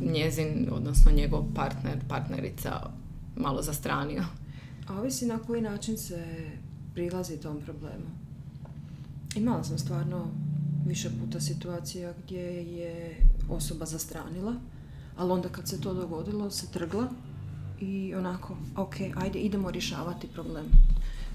njezin, 0.00 0.68
odnosno 0.72 1.12
njegov 1.12 1.44
partner, 1.54 1.98
partnerica 2.08 2.90
malo 3.36 3.62
zastranio? 3.62 4.24
A 4.88 4.98
ovisi 4.98 5.26
na 5.26 5.38
koji 5.38 5.62
način 5.62 5.98
se 5.98 6.24
prilazi 6.94 7.36
tom 7.36 7.60
problemu. 7.60 8.06
Imala 9.36 9.64
sam 9.64 9.78
stvarno 9.78 10.26
više 10.86 11.10
puta 11.20 11.40
situacija 11.40 12.12
gdje 12.24 12.42
je 12.78 13.27
osoba 13.50 13.86
zastranila, 13.86 14.54
ali 15.16 15.32
onda 15.32 15.48
kad 15.48 15.68
se 15.68 15.80
to 15.80 15.94
dogodilo 15.94 16.50
se 16.50 16.66
trgla 16.72 17.08
i 17.80 18.14
onako, 18.14 18.56
ok, 18.76 18.94
ajde 19.16 19.38
idemo 19.38 19.70
rješavati 19.70 20.26
problem. 20.26 20.66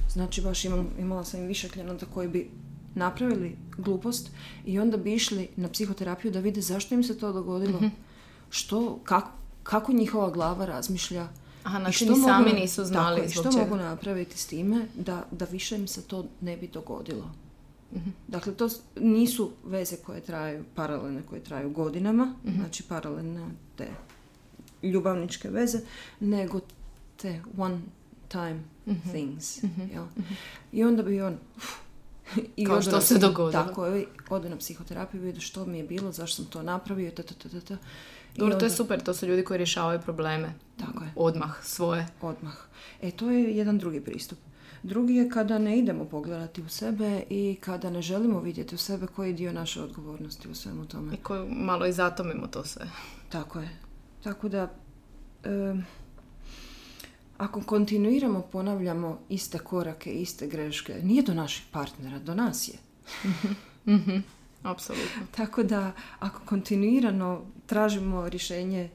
Znači 0.10 0.42
baš 0.42 0.66
imam, 0.66 0.88
imala 1.00 1.24
sam 1.24 1.44
i 1.44 1.48
više 1.48 1.70
klijenata 1.70 2.06
koji 2.14 2.28
bi 2.28 2.50
napravili 2.96 3.58
glupost 3.78 4.32
i 4.66 4.80
onda 4.80 4.98
bi 4.98 5.14
išli 5.14 5.50
na 5.56 5.70
psihoterapiju 5.70 6.32
da 6.32 6.40
vide 6.40 6.62
zašto 6.62 6.96
im 6.96 7.04
se 7.04 7.18
to 7.18 7.34
dogodilo, 7.34 7.78
mhm. 7.78 7.88
što, 8.50 9.00
kako, 9.04 9.32
kako 9.64 9.94
njihova 9.94 10.30
glava 10.32 10.66
razmišlja, 10.66 11.28
Aha, 11.64 11.80
znači 11.80 12.06
što 12.06 12.16
sami 12.16 12.46
mogu, 12.46 12.56
nisu 12.60 12.86
znali 12.86 13.22
tako, 13.22 13.32
Što 13.32 13.52
mogu 13.52 13.76
napraviti 13.76 14.38
s 14.38 14.46
time 14.46 14.88
da, 14.96 15.26
da 15.32 15.46
više 15.46 15.76
im 15.76 15.88
se 15.88 16.02
to 16.02 16.26
ne 16.42 16.58
bi 16.58 16.68
dogodilo. 16.68 17.32
Dakle, 18.28 18.54
to 18.54 18.70
nisu 18.96 19.52
veze 19.66 19.96
koje 19.96 20.22
traju, 20.22 20.64
paralelne 20.76 21.22
koje 21.30 21.44
traju 21.44 21.70
godinama, 21.70 22.36
mhm. 22.46 22.56
znači 22.56 22.84
paralelne 22.84 23.48
te 23.76 23.88
ljubavničke 24.84 25.50
veze, 25.50 25.80
nego 26.20 26.60
te 27.18 27.42
one 27.58 27.80
time 28.28 28.60
mhm. 28.88 29.10
things. 29.10 29.64
Mhm. 29.64 29.82
Jel? 29.94 30.06
I 30.72 30.84
onda 30.84 31.04
bi 31.04 31.22
on... 31.22 31.38
I 32.56 32.66
Kao 32.66 32.82
što 32.82 33.02
se 33.02 33.18
dogodilo. 33.20 33.64
Tako, 33.64 34.02
ode 34.30 34.50
na 34.50 34.58
psihoterapiju, 34.58 35.22
vidi 35.22 35.40
što 35.40 35.66
mi 35.66 35.78
je 35.78 35.84
bilo, 35.84 36.12
zašto 36.12 36.36
sam 36.36 36.46
to 36.46 36.64
napravio, 36.64 37.12
ta, 37.12 37.24
ta, 37.24 37.34
ta, 37.34 37.60
ta. 37.60 37.78
Dobro, 38.36 38.60
to 38.60 38.66
je 38.66 38.72
super, 38.72 39.04
to 39.04 39.14
su 39.14 39.28
ljudi 39.28 39.44
koji 39.44 39.58
rješavaju 39.58 40.00
probleme. 40.02 40.54
Tako 40.80 41.04
je. 41.04 41.12
Odmah, 41.16 41.64
svoje. 41.64 42.08
Odmah. 42.22 42.54
E, 43.02 43.12
to 43.12 43.30
je 43.30 43.58
jedan 43.58 43.78
drugi 43.78 44.02
pristup. 44.02 44.40
Drugi 44.84 45.16
je 45.16 45.30
kada 45.30 45.60
ne 45.60 45.80
idemo 45.80 46.06
pogledati 46.06 46.62
u 46.62 46.70
sebe 46.70 47.24
i 47.30 47.58
kada 47.62 47.90
ne 47.90 48.02
želimo 48.02 48.40
vidjeti 48.40 48.76
u 48.76 48.78
sebe 48.78 49.08
koji 49.08 49.30
je 49.30 49.34
dio 49.34 49.54
naše 49.54 49.82
odgovornosti 49.82 50.50
u 50.50 50.56
svemu 50.56 50.86
tome. 50.86 51.14
I 51.14 51.18
koji 51.18 51.52
malo 51.52 51.86
i 51.86 51.94
zatomimo 51.94 52.48
to 52.48 52.66
sve. 52.66 52.86
Tako 53.30 53.60
je. 53.60 53.70
Tako 54.24 54.50
da, 54.50 54.70
ako 57.38 57.62
kontinuiramo 57.62 58.42
ponavljamo 58.42 59.20
iste 59.30 59.60
korake, 59.60 60.14
iste 60.14 60.48
greške, 60.48 61.00
nije 61.04 61.24
do 61.24 61.34
naših 61.34 61.66
partnera, 61.72 62.20
do 62.20 62.36
nas 62.36 62.68
je. 62.68 62.76
mm 63.96 64.24
Apsolutno. 64.64 65.22
Tako 65.36 65.64
da, 65.64 65.92
ako 66.20 66.40
kontinuirano 66.46 67.42
tražimo 67.66 68.30
rješenje 68.30 68.90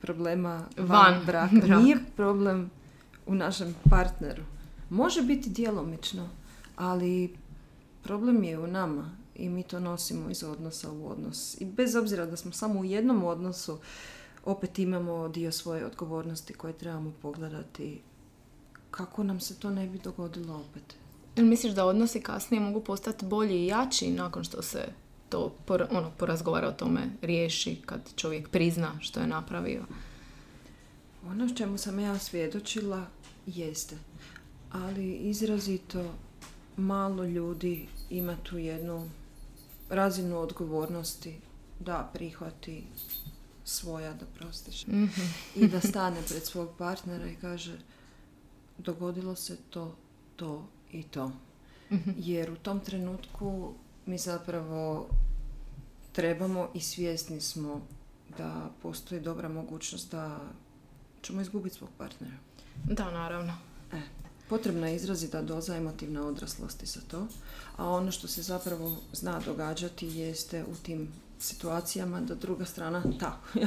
problema 0.00 0.66
van, 0.76 0.88
van 0.88 1.26
braka, 1.26 1.80
nije 1.82 1.98
problem 2.16 2.70
u 3.26 3.34
našem 3.34 3.74
partneru. 3.90 4.42
Može 4.92 5.22
biti 5.22 5.50
djelomično, 5.50 6.28
ali 6.76 7.36
problem 8.02 8.44
je 8.44 8.58
u 8.58 8.66
nama 8.66 9.16
i 9.34 9.48
mi 9.48 9.62
to 9.62 9.80
nosimo 9.80 10.30
iz 10.30 10.42
odnosa 10.42 10.92
u 10.92 11.08
odnos. 11.08 11.60
I 11.60 11.64
bez 11.64 11.96
obzira 11.96 12.26
da 12.26 12.36
smo 12.36 12.52
samo 12.52 12.80
u 12.80 12.84
jednom 12.84 13.24
odnosu, 13.24 13.78
opet 14.44 14.78
imamo 14.78 15.28
dio 15.28 15.52
svoje 15.52 15.86
odgovornosti 15.86 16.52
koje 16.52 16.72
trebamo 16.72 17.12
pogledati 17.22 18.00
kako 18.90 19.22
nam 19.22 19.40
se 19.40 19.54
to 19.54 19.70
ne 19.70 19.86
bi 19.86 19.98
dogodilo 19.98 20.54
opet. 20.54 20.96
Jel 21.36 21.46
misliš 21.46 21.72
da 21.72 21.86
odnosi 21.86 22.20
kasnije 22.20 22.60
mogu 22.60 22.80
postati 22.80 23.26
bolji 23.26 23.62
i 23.62 23.66
jači 23.66 24.10
nakon 24.10 24.44
što 24.44 24.62
se 24.62 24.88
to 25.28 25.54
ono, 25.90 26.10
porazgovara 26.18 26.68
o 26.68 26.72
tome, 26.72 27.00
riješi, 27.22 27.76
kad 27.86 28.00
čovjek 28.16 28.48
prizna 28.48 28.92
što 29.00 29.20
je 29.20 29.26
napravio? 29.26 29.82
Ono 31.26 31.54
čemu 31.54 31.78
sam 31.78 31.98
ja 31.98 32.18
svjedočila 32.18 33.06
jeste 33.46 34.11
ali 34.72 35.12
izrazito 35.14 36.14
malo 36.76 37.24
ljudi 37.24 37.86
ima 38.10 38.36
tu 38.42 38.58
jednu 38.58 39.10
razinu 39.88 40.38
odgovornosti 40.38 41.34
da 41.80 42.10
prihvati 42.14 42.84
svoja, 43.64 44.14
da 44.14 44.26
prostiš, 44.26 44.86
mhm. 44.86 45.20
i 45.56 45.68
da 45.68 45.80
stane 45.80 46.16
pred 46.28 46.44
svog 46.44 46.68
partnera 46.78 47.26
i 47.26 47.36
kaže 47.36 47.78
dogodilo 48.78 49.36
se 49.36 49.56
to, 49.70 49.94
to 50.36 50.66
i 50.92 51.02
to. 51.02 51.32
Mhm. 51.92 52.10
Jer 52.16 52.50
u 52.50 52.56
tom 52.56 52.80
trenutku 52.80 53.74
mi 54.06 54.18
zapravo 54.18 55.08
trebamo 56.12 56.68
i 56.74 56.80
svjesni 56.80 57.40
smo 57.40 57.80
da 58.38 58.70
postoji 58.82 59.20
dobra 59.20 59.48
mogućnost 59.48 60.10
da 60.10 60.38
ćemo 61.22 61.40
izgubiti 61.40 61.76
svog 61.76 61.90
partnera. 61.98 62.36
Da, 62.84 63.10
naravno. 63.10 63.54
E, 63.92 64.00
Potrebna 64.52 64.88
je 64.88 64.96
izrazita 64.96 65.42
doza 65.42 65.76
emotivne 65.76 66.20
odraslosti 66.20 66.86
za 66.86 67.00
to, 67.10 67.26
a 67.76 67.88
ono 67.88 68.12
što 68.12 68.28
se 68.28 68.42
zapravo 68.42 68.96
zna 69.12 69.40
događati 69.46 70.06
jeste 70.06 70.64
u 70.64 70.74
tim 70.82 71.08
situacijama 71.38 72.20
da 72.20 72.34
druga 72.34 72.64
strana, 72.64 73.02
ta 73.20 73.40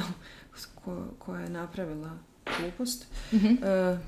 koja 1.18 1.40
je 1.40 1.50
napravila 1.50 2.10
glupost, 2.58 3.06
mhm. 3.32 3.46
e, 3.64 3.98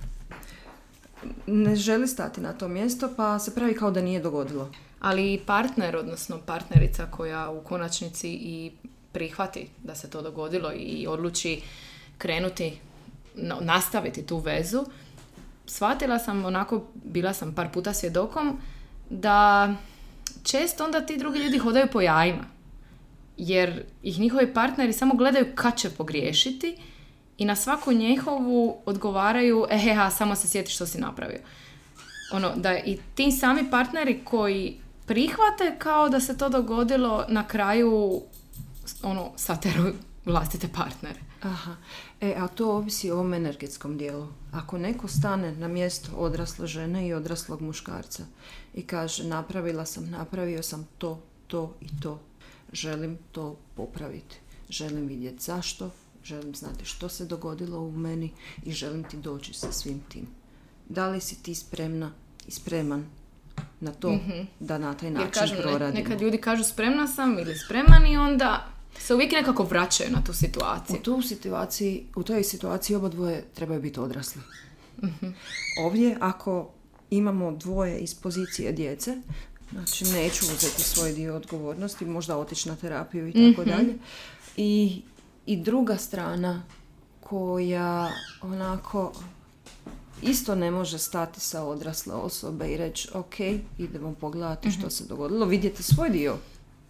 ne 1.46 1.76
želi 1.76 2.08
stati 2.08 2.40
na 2.40 2.52
to 2.52 2.68
mjesto 2.68 3.10
pa 3.16 3.38
se 3.38 3.54
pravi 3.54 3.74
kao 3.74 3.90
da 3.90 4.00
nije 4.00 4.20
dogodilo. 4.20 4.70
Ali 5.00 5.42
partner, 5.46 5.96
odnosno 5.96 6.38
partnerica 6.46 7.06
koja 7.06 7.50
u 7.50 7.60
konačnici 7.60 8.28
i 8.28 8.72
prihvati 9.12 9.70
da 9.84 9.94
se 9.94 10.10
to 10.10 10.22
dogodilo 10.22 10.72
i 10.76 11.06
odluči 11.08 11.62
krenuti, 12.18 12.80
nastaviti 13.60 14.26
tu 14.26 14.38
vezu, 14.38 14.84
shvatila 15.68 16.18
sam 16.18 16.44
onako, 16.44 16.84
bila 16.94 17.32
sam 17.32 17.54
par 17.54 17.68
puta 17.72 17.92
svjedokom, 17.92 18.60
da 19.10 19.74
često 20.42 20.84
onda 20.84 21.06
ti 21.06 21.16
drugi 21.16 21.38
ljudi 21.38 21.58
hodaju 21.58 21.86
po 21.92 22.00
jajima. 22.00 22.44
Jer 23.36 23.84
ih 24.02 24.20
njihovi 24.20 24.54
partneri 24.54 24.92
samo 24.92 25.14
gledaju 25.14 25.46
kad 25.54 25.76
će 25.76 25.90
pogriješiti 25.90 26.76
i 27.38 27.44
na 27.44 27.56
svaku 27.56 27.92
njihovu 27.92 28.76
odgovaraju 28.86 29.66
eheha, 29.70 30.10
samo 30.10 30.34
se 30.34 30.48
sjeti 30.48 30.70
što 30.70 30.86
si 30.86 31.00
napravio. 31.00 31.40
Ono, 32.32 32.52
da 32.56 32.78
i 32.78 32.98
ti 33.14 33.32
sami 33.32 33.70
partneri 33.70 34.20
koji 34.24 34.80
prihvate 35.06 35.76
kao 35.78 36.08
da 36.08 36.20
se 36.20 36.38
to 36.38 36.48
dogodilo 36.48 37.24
na 37.28 37.46
kraju 37.46 38.22
ono, 39.02 39.32
sateruju 39.36 39.94
vlastite 40.24 40.68
partnere. 40.68 41.27
Aha. 41.42 41.76
E, 42.20 42.34
a 42.38 42.48
to 42.48 42.70
ovisi 42.72 43.10
o 43.10 43.14
ovom 43.14 43.34
energetskom 43.34 43.98
dijelu. 43.98 44.28
Ako 44.52 44.78
neko 44.78 45.08
stane 45.08 45.52
na 45.52 45.68
mjesto 45.68 46.10
odrasle 46.16 46.66
žene 46.66 47.08
i 47.08 47.14
odraslog 47.14 47.60
muškarca 47.60 48.22
i 48.74 48.82
kaže 48.82 49.24
napravila 49.24 49.84
sam, 49.84 50.10
napravio 50.10 50.62
sam 50.62 50.88
to, 50.98 51.22
to 51.46 51.74
i 51.80 52.00
to, 52.00 52.20
želim 52.72 53.18
to 53.32 53.56
popraviti. 53.76 54.36
Želim 54.70 55.06
vidjeti 55.06 55.44
zašto, 55.44 55.90
želim 56.24 56.54
znati 56.54 56.84
što 56.84 57.08
se 57.08 57.24
dogodilo 57.24 57.80
u 57.80 57.92
meni 57.92 58.30
i 58.64 58.72
želim 58.72 59.04
ti 59.04 59.16
doći 59.16 59.54
sa 59.54 59.72
svim 59.72 60.00
tim. 60.08 60.26
Da 60.88 61.08
li 61.08 61.20
si 61.20 61.42
ti 61.42 61.54
spremna 61.54 62.12
i 62.46 62.50
spreman 62.50 63.06
na 63.80 63.92
to 63.92 64.18
da 64.60 64.78
na 64.78 64.94
taj 64.94 65.08
Jer 65.08 65.14
način 65.18 65.32
kažem, 65.32 65.56
ne- 65.56 65.62
proradimo? 65.62 66.02
nekad 66.02 66.20
ljudi 66.20 66.38
kažu 66.38 66.64
spremna 66.64 67.06
sam 67.06 67.38
ili 67.38 67.58
spreman 67.58 68.06
i 68.06 68.16
onda 68.16 68.66
se 68.98 69.14
uvijek 69.14 69.32
nekako 69.32 69.62
vraćaju 69.62 70.10
na 70.10 70.24
tu 70.24 70.30
U, 70.30 70.34
situaciju. 70.34 70.96
tu 70.96 71.22
situaciji, 71.22 72.04
u 72.16 72.22
toj 72.22 72.44
situaciji 72.44 72.96
oba 72.96 73.08
dvoje 73.08 73.44
trebaju 73.54 73.80
biti 73.82 74.00
odrasli. 74.00 74.42
Mhm. 75.02 75.26
Ovdje, 75.78 76.16
ako 76.20 76.70
imamo 77.10 77.52
dvoje 77.52 77.98
iz 77.98 78.14
pozicije 78.14 78.72
djece, 78.72 79.16
znači 79.72 80.04
neću 80.04 80.44
uzeti 80.46 80.82
svoj 80.82 81.12
dio 81.12 81.36
odgovornosti, 81.36 82.04
možda 82.04 82.38
otići 82.38 82.68
na 82.68 82.76
terapiju 82.76 83.28
i 83.28 83.32
tako 83.32 83.62
Mhm. 83.62 83.70
dalje. 83.70 83.94
I, 84.56 85.02
I 85.46 85.56
druga 85.56 85.96
strana 85.96 86.62
koja 87.20 88.10
onako 88.42 89.12
isto 90.22 90.54
ne 90.54 90.70
može 90.70 90.98
stati 90.98 91.40
sa 91.40 91.64
odrasle 91.64 92.14
osobe 92.14 92.68
i 92.68 92.76
reći 92.76 93.08
ok, 93.14 93.40
idemo 93.78 94.14
pogledati 94.14 94.68
Mhm. 94.68 94.78
što 94.78 94.90
se 94.90 95.04
dogodilo, 95.04 95.46
vidjeti 95.46 95.82
svoj 95.82 96.10
dio 96.10 96.36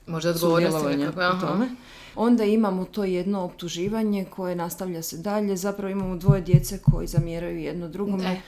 Možda 0.08 0.30
odgovornosti 0.30 1.06
u 1.06 1.40
tome. 1.40 1.68
Onda 2.16 2.44
imamo 2.44 2.84
to 2.84 3.04
jedno 3.04 3.40
optuživanje 3.40 4.24
koje 4.26 4.54
nastavlja 4.56 5.02
se 5.02 5.16
dalje. 5.18 5.56
Zapravo 5.56 5.90
imamo 5.90 6.16
dvoje 6.16 6.40
djece 6.40 6.78
koji 6.80 7.06
zamjeraju 7.06 7.58
jedno 7.58 7.88
drugome 7.88 8.24
E. 8.26 8.40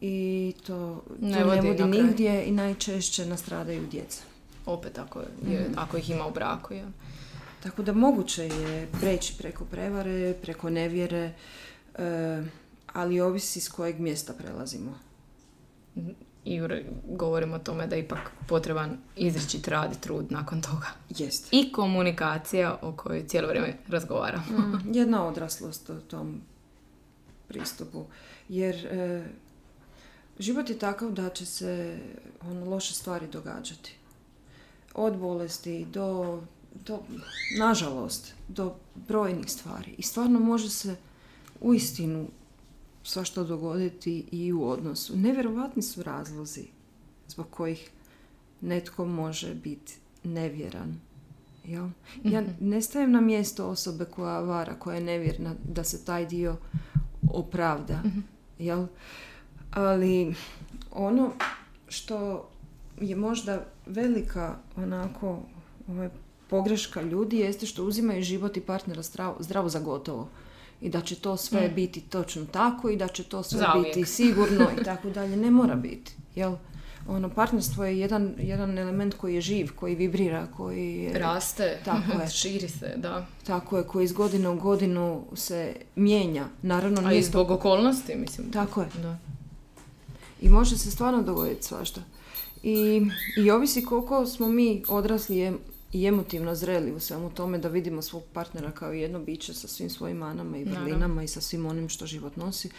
i 0.00 0.16
to, 0.58 0.72
to 1.10 1.14
Ne 1.20 1.30
ne, 1.30 1.44
vodi 1.44 1.68
vodi 1.68 1.82
na 1.82 1.90
kraj. 1.90 2.02
nigdje 2.02 2.44
i 2.44 2.50
najčešće 2.52 3.26
nastradaju 3.26 3.86
djeca. 3.86 4.22
Opet 4.66 4.98
ako, 4.98 5.20
je, 5.20 5.26
Mhm. 5.42 5.72
ako 5.76 5.96
ih 5.96 6.10
ima 6.10 6.26
u 6.26 6.32
braku. 6.32 6.74
Je. 6.74 6.84
Tako 7.62 7.82
da 7.82 7.92
moguće 7.92 8.44
je 8.44 8.88
preći 8.92 9.34
preko 9.38 9.64
prevare, 9.64 10.34
preko 10.34 10.70
nevjere, 10.70 11.32
e, 11.94 12.42
ali 12.88 13.20
ovisi 13.20 13.60
s 13.60 13.68
kojeg 13.68 14.00
mjesta 14.00 14.32
prelazimo. 14.32 14.98
I 16.44 16.60
govorimo 17.08 17.56
o 17.56 17.58
tome 17.58 17.86
da 17.86 17.96
je 17.96 18.02
ipak 18.02 18.30
potreban 18.48 18.98
izričit 19.16 19.68
rad 19.68 19.92
i 19.92 20.00
trud 20.00 20.32
nakon 20.32 20.62
toga. 20.62 20.86
Jest. 21.08 21.48
I 21.52 21.72
komunikacija 21.72 22.78
o 22.82 22.92
kojoj 22.92 23.26
cijelo 23.26 23.48
vrijeme 23.48 23.76
razgovaramo. 23.88 24.44
Mm, 24.58 24.80
jedna 24.98 25.26
odraslost 25.26 25.90
u 25.90 26.00
tom 26.00 26.40
pristupu. 27.48 28.04
Jer 28.48 28.86
e, 28.86 29.24
život 30.38 30.70
je 30.70 30.78
takav 30.78 31.10
da 31.10 31.28
će 31.28 31.46
se 31.46 31.98
ono, 32.40 32.70
loše 32.70 32.94
stvari 32.94 33.26
događati. 33.26 33.96
Od 34.94 35.16
bolesti 35.16 35.84
do, 35.84 36.40
do, 36.86 36.98
nažalost, 37.58 38.34
do 38.48 38.74
brojnih 38.94 39.50
stvari. 39.50 39.94
I 39.98 40.02
stvarno 40.02 40.40
može 40.40 40.70
se 40.70 40.96
uistinu 41.60 42.28
svašta 43.04 43.42
dogoditi 43.42 44.24
i 44.32 44.52
u 44.52 44.68
odnosu. 44.68 45.16
Nevjerovatni 45.16 45.82
su 45.82 46.02
razlozi 46.02 46.64
zbog 47.28 47.46
kojih 47.50 47.90
netko 48.60 49.04
može 49.04 49.54
biti 49.54 49.94
nevjeran. 50.24 51.00
Jel? 51.64 51.88
Ja 52.24 52.42
ne 52.60 52.82
stajem 52.82 53.12
na 53.12 53.20
mjesto 53.20 53.68
osobe 53.68 54.04
koja 54.04 54.40
vara, 54.40 54.78
koja 54.78 54.96
je 54.96 55.04
nevjerna, 55.04 55.54
da 55.74 55.84
se 55.84 56.04
taj 56.04 56.26
dio 56.26 56.56
opravda. 57.30 58.02
Jel? 58.58 58.86
Ali 59.70 60.34
ono 60.92 61.32
što 61.88 62.48
je 63.00 63.16
možda 63.16 63.66
velika 63.86 64.56
onako 64.76 65.38
ovaj, 65.88 66.08
pogreška 66.48 67.02
ljudi 67.02 67.38
jeste 67.38 67.66
što 67.66 67.84
uzimaju 67.84 68.22
život 68.22 68.56
i 68.56 68.60
partnera 68.60 69.02
zdravo, 69.02 69.36
zdravo 69.40 69.68
za 69.68 69.80
gotovo. 69.80 70.28
I 70.84 70.90
da 70.90 71.00
će 71.00 71.14
to 71.14 71.36
sve 71.36 71.68
biti 71.68 72.00
točno 72.00 72.44
tako 72.46 72.90
i 72.90 72.96
da 72.96 73.08
će 73.08 73.22
to 73.24 73.42
sve 73.42 73.58
Zauvijek. 73.58 73.86
biti 73.86 74.06
sigurno 74.06 74.68
i 74.80 74.84
tako 74.84 75.10
dalje. 75.10 75.36
Ne 75.36 75.50
mora 75.50 75.74
biti. 75.74 76.12
Jel? 76.34 76.54
Ono, 77.08 77.28
partnerstvo 77.28 77.84
je 77.84 77.98
jedan, 77.98 78.34
jedan 78.38 78.78
element 78.78 79.14
koji 79.14 79.34
je 79.34 79.40
živ, 79.40 79.70
koji 79.74 79.94
vibrira, 79.94 80.46
koji 80.46 80.94
je... 80.94 81.18
Raste, 81.18 81.78
Tako 81.84 82.12
je. 82.22 82.28
širi 82.30 82.68
se, 82.68 82.94
da. 82.96 83.26
Tako 83.46 83.78
je, 83.78 83.84
koji 83.84 84.04
iz 84.04 84.12
godine 84.12 84.48
u 84.48 84.56
godinu 84.56 85.24
se 85.34 85.74
mijenja. 85.96 86.46
Naravno, 86.62 87.02
A 87.04 87.12
i 87.12 87.20
to- 87.20 87.26
zbog 87.26 87.50
okolnosti, 87.50 88.14
mislim. 88.16 88.50
Tako 88.50 88.80
je. 88.80 88.88
Da. 89.02 89.18
I 90.40 90.48
može 90.48 90.78
se 90.78 90.90
stvarno 90.90 91.22
dogoditi 91.22 91.62
svašta. 91.62 92.00
I, 92.62 93.02
I 93.38 93.50
ovisi 93.50 93.84
koliko 93.84 94.26
smo 94.26 94.48
mi 94.48 94.82
odrasli 94.88 95.52
i 95.94 96.06
emotivno 96.06 96.54
zreli 96.54 96.92
u 96.92 97.00
svemu 97.00 97.30
tome 97.30 97.58
da 97.58 97.68
vidimo 97.68 98.02
svog 98.02 98.22
partnera 98.32 98.70
kao 98.70 98.92
jedno 98.92 99.18
biće 99.18 99.54
sa 99.54 99.68
svim 99.68 99.90
svojim 99.90 100.16
manama 100.16 100.56
i 100.56 100.64
vrlinama 100.64 101.22
i 101.22 101.28
sa 101.28 101.40
svim 101.40 101.66
onim 101.66 101.88
što 101.88 102.06
život 102.06 102.36
nosi. 102.36 102.70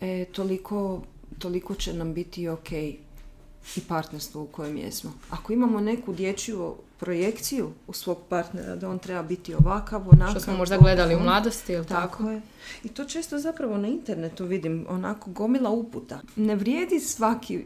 E, 0.00 0.24
toliko, 0.24 1.02
toliko 1.38 1.74
će 1.74 1.92
nam 1.92 2.14
biti 2.14 2.48
ok 2.48 2.72
i 2.72 3.80
partnerstvo 3.88 4.42
u 4.42 4.46
kojem 4.46 4.76
jesmo. 4.76 5.12
Ako 5.30 5.52
imamo 5.52 5.80
neku 5.80 6.12
dječju 6.12 6.74
projekciju 7.00 7.72
u 7.86 7.92
svog 7.92 8.18
partnera 8.28 8.76
da 8.76 8.88
on 8.88 8.98
treba 8.98 9.22
biti 9.22 9.54
ovakav, 9.54 10.02
onakav, 10.08 10.30
Što 10.30 10.40
smo 10.40 10.56
možda 10.56 10.78
gledali 10.78 11.14
u 11.14 11.20
mladosti, 11.20 11.72
ili 11.72 11.86
tako? 11.86 12.16
tako 12.18 12.30
je. 12.30 12.40
I 12.84 12.88
to 12.88 13.04
često 13.04 13.38
zapravo 13.38 13.76
na 13.76 13.88
internetu 13.88 14.44
vidim, 14.44 14.86
onako 14.88 15.30
gomila 15.30 15.70
uputa. 15.70 16.20
Ne 16.36 16.56
vrijedi 16.56 17.00
svaki 17.00 17.64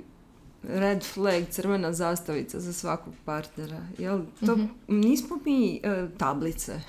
red 0.68 1.04
flag, 1.04 1.44
crvena 1.50 1.92
zastavica 1.92 2.60
za 2.60 2.72
svakog 2.72 3.14
partnera. 3.24 3.80
Jel? 3.98 4.20
To, 4.46 4.58
Nismo 4.88 5.38
mi 5.44 5.80
e, 5.82 6.06
tablice. 6.18 6.80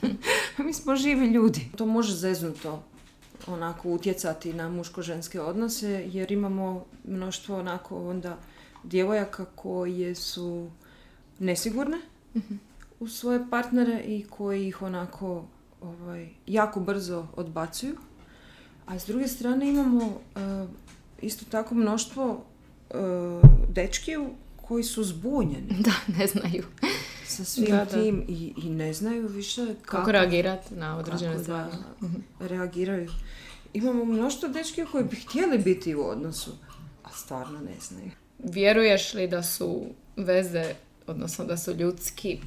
mi 0.64 0.72
smo 0.72 0.96
živi 0.96 1.26
ljudi. 1.26 1.68
To 1.76 1.86
može 1.86 2.14
zeznuto 2.14 2.82
onako 3.46 3.88
utjecati 3.88 4.52
na 4.52 4.68
muško-ženske 4.68 5.40
odnose 5.40 6.08
jer 6.12 6.32
imamo 6.32 6.84
mnoštvo 7.04 7.58
onako 7.58 8.10
onda 8.10 8.38
djevojaka 8.84 9.44
koje 9.44 10.14
su 10.14 10.70
nesigurne 11.38 11.98
u 13.00 13.08
svoje 13.08 13.50
partnere 13.50 14.00
i 14.06 14.24
koji 14.30 14.68
ih 14.68 14.82
onako 14.82 15.44
ovaj, 15.80 16.28
jako 16.46 16.80
brzo 16.80 17.26
odbacuju. 17.36 17.96
A 18.86 18.98
s 18.98 19.06
druge 19.06 19.28
strane 19.28 19.68
imamo 19.68 20.20
eh, 20.36 20.66
isto 21.22 21.44
tako 21.50 21.74
mnoštvo 21.74 22.30
uh, 22.32 22.51
dečkiju 23.68 24.30
koji 24.56 24.84
su 24.84 25.04
zbunjeni 25.04 25.68
Da, 25.86 25.92
ne 26.18 26.26
znaju 26.26 26.64
sa 27.26 27.44
svim 27.44 27.66
Da, 27.66 27.76
da. 27.76 27.84
tim 27.84 28.24
i, 28.28 28.52
i 28.56 28.70
ne 28.70 28.92
znaju 28.92 29.28
više 29.28 29.66
kako, 29.82 29.96
kako 29.96 30.12
reagirati 30.12 30.74
na 30.74 30.98
određene 30.98 31.32
kako 31.32 31.42
stvari. 31.42 31.70
da 32.40 32.46
reagiraju. 32.48 33.10
Imamo 33.74 34.04
mnoštvo 34.04 34.48
dečkija 34.48 34.86
koji 34.86 35.04
bi 35.04 35.16
htjeli 35.16 35.58
biti 35.58 35.94
u 35.94 36.02
odnosu, 36.06 36.50
a 37.04 37.08
stvarno 37.12 37.60
ne 37.60 37.74
znaju. 37.88 38.10
Vjeruješ 38.38 39.14
li 39.14 39.28
da 39.28 39.42
su 39.42 39.82
veze, 40.16 40.74
odnosno 41.06 41.44
da 41.44 41.56
su 41.56 41.72
ljudski 41.74 42.40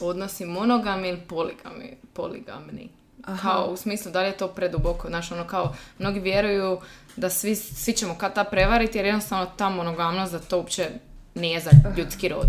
odnosi 0.00 0.44
monogami 0.44 1.08
ili 1.08 1.20
poligami, 1.28 1.96
poligamni? 2.12 2.88
Aha. 3.22 3.50
Kao 3.50 3.72
u 3.72 3.76
smislu 3.76 4.12
da 4.12 4.20
li 4.20 4.26
je 4.26 4.36
to 4.36 4.48
preduboko, 4.48 5.08
znaš 5.08 5.32
ono 5.32 5.46
kao 5.46 5.74
mnogi 5.98 6.20
vjeruju 6.20 6.78
da 7.16 7.30
svi, 7.30 7.56
svi 7.56 7.92
ćemo 7.92 8.14
kad 8.14 8.34
ta 8.34 8.44
prevariti 8.44 8.98
jer 8.98 9.06
jednostavno 9.06 9.46
ta 9.56 9.70
monogamnost 9.70 10.32
da 10.32 10.38
to 10.38 10.56
uopće 10.56 10.90
nije 11.34 11.60
za 11.60 11.70
ljudski 11.96 12.28
rod. 12.28 12.48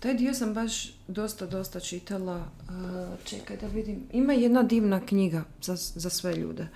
Taj 0.00 0.14
dio 0.14 0.34
sam 0.34 0.54
baš 0.54 0.92
dosta, 1.08 1.46
dosta 1.46 1.80
čitala. 1.80 2.36
Uh, 2.36 3.18
čekaj 3.24 3.56
da 3.56 3.66
vidim. 3.66 4.02
Ima 4.12 4.32
jedna 4.32 4.62
divna 4.62 5.06
knjiga 5.06 5.44
za, 5.62 5.76
za 5.76 6.10
sve 6.10 6.34
ljude. 6.34 6.68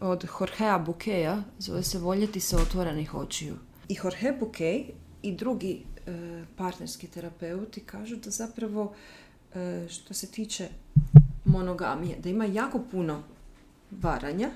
Od 0.00 0.24
Jorgea 0.40 0.78
Bukeja. 0.78 1.42
Zove 1.58 1.82
se 1.82 1.98
Voljeti 1.98 2.40
se 2.40 2.56
otvorenih 2.56 3.14
očiju. 3.14 3.54
I 3.88 3.96
Jorge 4.04 4.32
Bukej 4.40 4.84
i 5.22 5.32
drugi 5.32 5.82
uh, 5.84 6.14
partnerski 6.56 7.06
terapeuti 7.06 7.80
kažu 7.80 8.16
da 8.16 8.30
zapravo 8.30 8.82
uh, 8.82 9.90
što 9.90 10.14
se 10.14 10.30
tiče 10.30 10.68
monogamije, 11.54 12.16
da 12.18 12.28
ima 12.28 12.44
jako 12.44 12.80
puno 12.90 13.22
varanja 13.90 14.50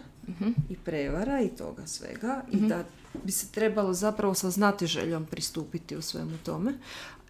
i 0.69 0.77
prevara 0.77 1.41
i 1.43 1.49
toga 1.49 1.87
svega 1.87 2.43
i 2.53 2.57
da 2.57 2.85
bi 3.25 3.33
se 3.33 3.47
trebalo 3.49 3.93
zapravo 3.95 4.35
sa 4.35 4.51
znatiželjom 4.51 5.27
pristupiti 5.27 5.97
u 5.97 6.03
svemu 6.03 6.37
tome. 6.45 6.73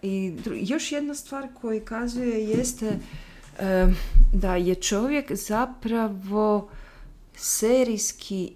I 0.02 0.10
dru- 0.44 0.72
još 0.72 0.92
jedna 0.92 1.14
stvar 1.14 1.48
koju 1.60 1.84
kazuje 1.84 2.48
jeste 2.48 2.98
da 4.32 4.56
je 4.56 4.74
čovjek 4.74 5.32
zapravo 5.32 6.68
serijski 7.34 8.52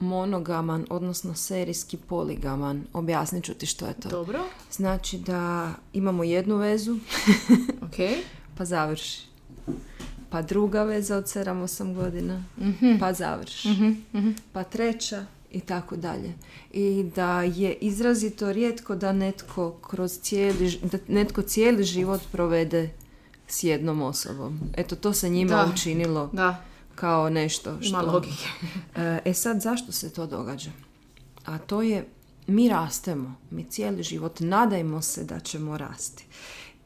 monogaman, 0.00 0.86
odnosno 0.90 1.34
serijski 1.34 1.96
poligaman. 1.96 2.84
Objasnit 2.92 3.44
ću 3.44 3.54
ti 3.54 3.66
što 3.66 3.86
je 3.86 3.94
to. 3.94 4.08
Dobro, 4.08 4.44
Znači 4.72 5.18
da 5.18 5.70
imamo 5.92 6.24
jednu 6.24 6.56
vezu, 6.56 6.96
ok. 7.82 7.96
pa 8.58 8.64
završi. 8.64 9.27
Pa 10.30 10.42
druga 10.42 10.82
veza 10.82 11.16
od 11.16 11.24
7-8 11.24 11.94
godina, 11.94 12.44
pa 13.00 13.12
završi. 13.12 13.68
Pa 14.52 14.64
treća 14.64 15.26
i 15.50 15.60
tako 15.60 15.96
dalje. 15.96 16.34
I 16.72 17.10
da 17.14 17.42
je 17.42 17.72
izrazito 17.72 18.52
rijetko 18.52 18.94
da 18.94 19.12
netko 19.12 19.72
kroz 19.72 20.18
cijeli, 20.20 20.80
da 20.82 20.98
netko 21.08 21.42
cijeli 21.42 21.84
život 21.84 22.20
provede 22.32 22.90
s 23.46 23.64
jednom 23.64 24.02
osobom. 24.02 24.60
Eto, 24.76 24.96
to 24.96 25.12
se 25.12 25.28
njima 25.28 25.56
Da. 25.56 25.72
učinilo 25.72 26.30
Da, 26.32 26.62
kao 26.94 27.30
nešto 27.30 27.76
što... 27.80 27.88
Ima 27.88 28.00
logike. 28.02 28.48
E 29.24 29.34
sad, 29.34 29.60
zašto 29.60 29.92
se 29.92 30.12
to 30.12 30.26
događa? 30.26 30.70
A 31.44 31.58
to 31.58 31.82
je, 31.82 32.08
mi 32.46 32.68
rastemo, 32.68 33.34
mi 33.50 33.64
cijeli 33.64 34.02
život 34.02 34.40
nadajmo 34.40 35.02
se 35.02 35.24
da 35.24 35.40
ćemo 35.40 35.78
rasti. 35.78 36.24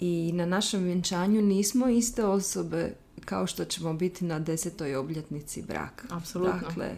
I 0.00 0.32
na 0.34 0.46
našem 0.46 0.82
vjenčanju 0.82 1.42
nismo 1.42 1.88
iste 1.88 2.24
osobe 2.24 2.94
kao 3.24 3.46
što 3.46 3.64
ćemo 3.64 3.92
biti 3.92 4.24
na 4.24 4.38
desetoj 4.38 4.96
obljetnici 4.96 5.62
braka. 5.62 6.06
Apsolutno. 6.10 6.60
Dakle, 6.60 6.96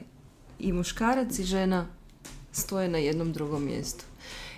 i 0.59 0.73
muškarac 0.73 1.39
i 1.39 1.45
žena 1.45 1.87
stoje 2.53 2.89
na 2.89 2.99
jednom 2.99 3.33
drugom 3.33 3.65
mjestu. 3.65 4.05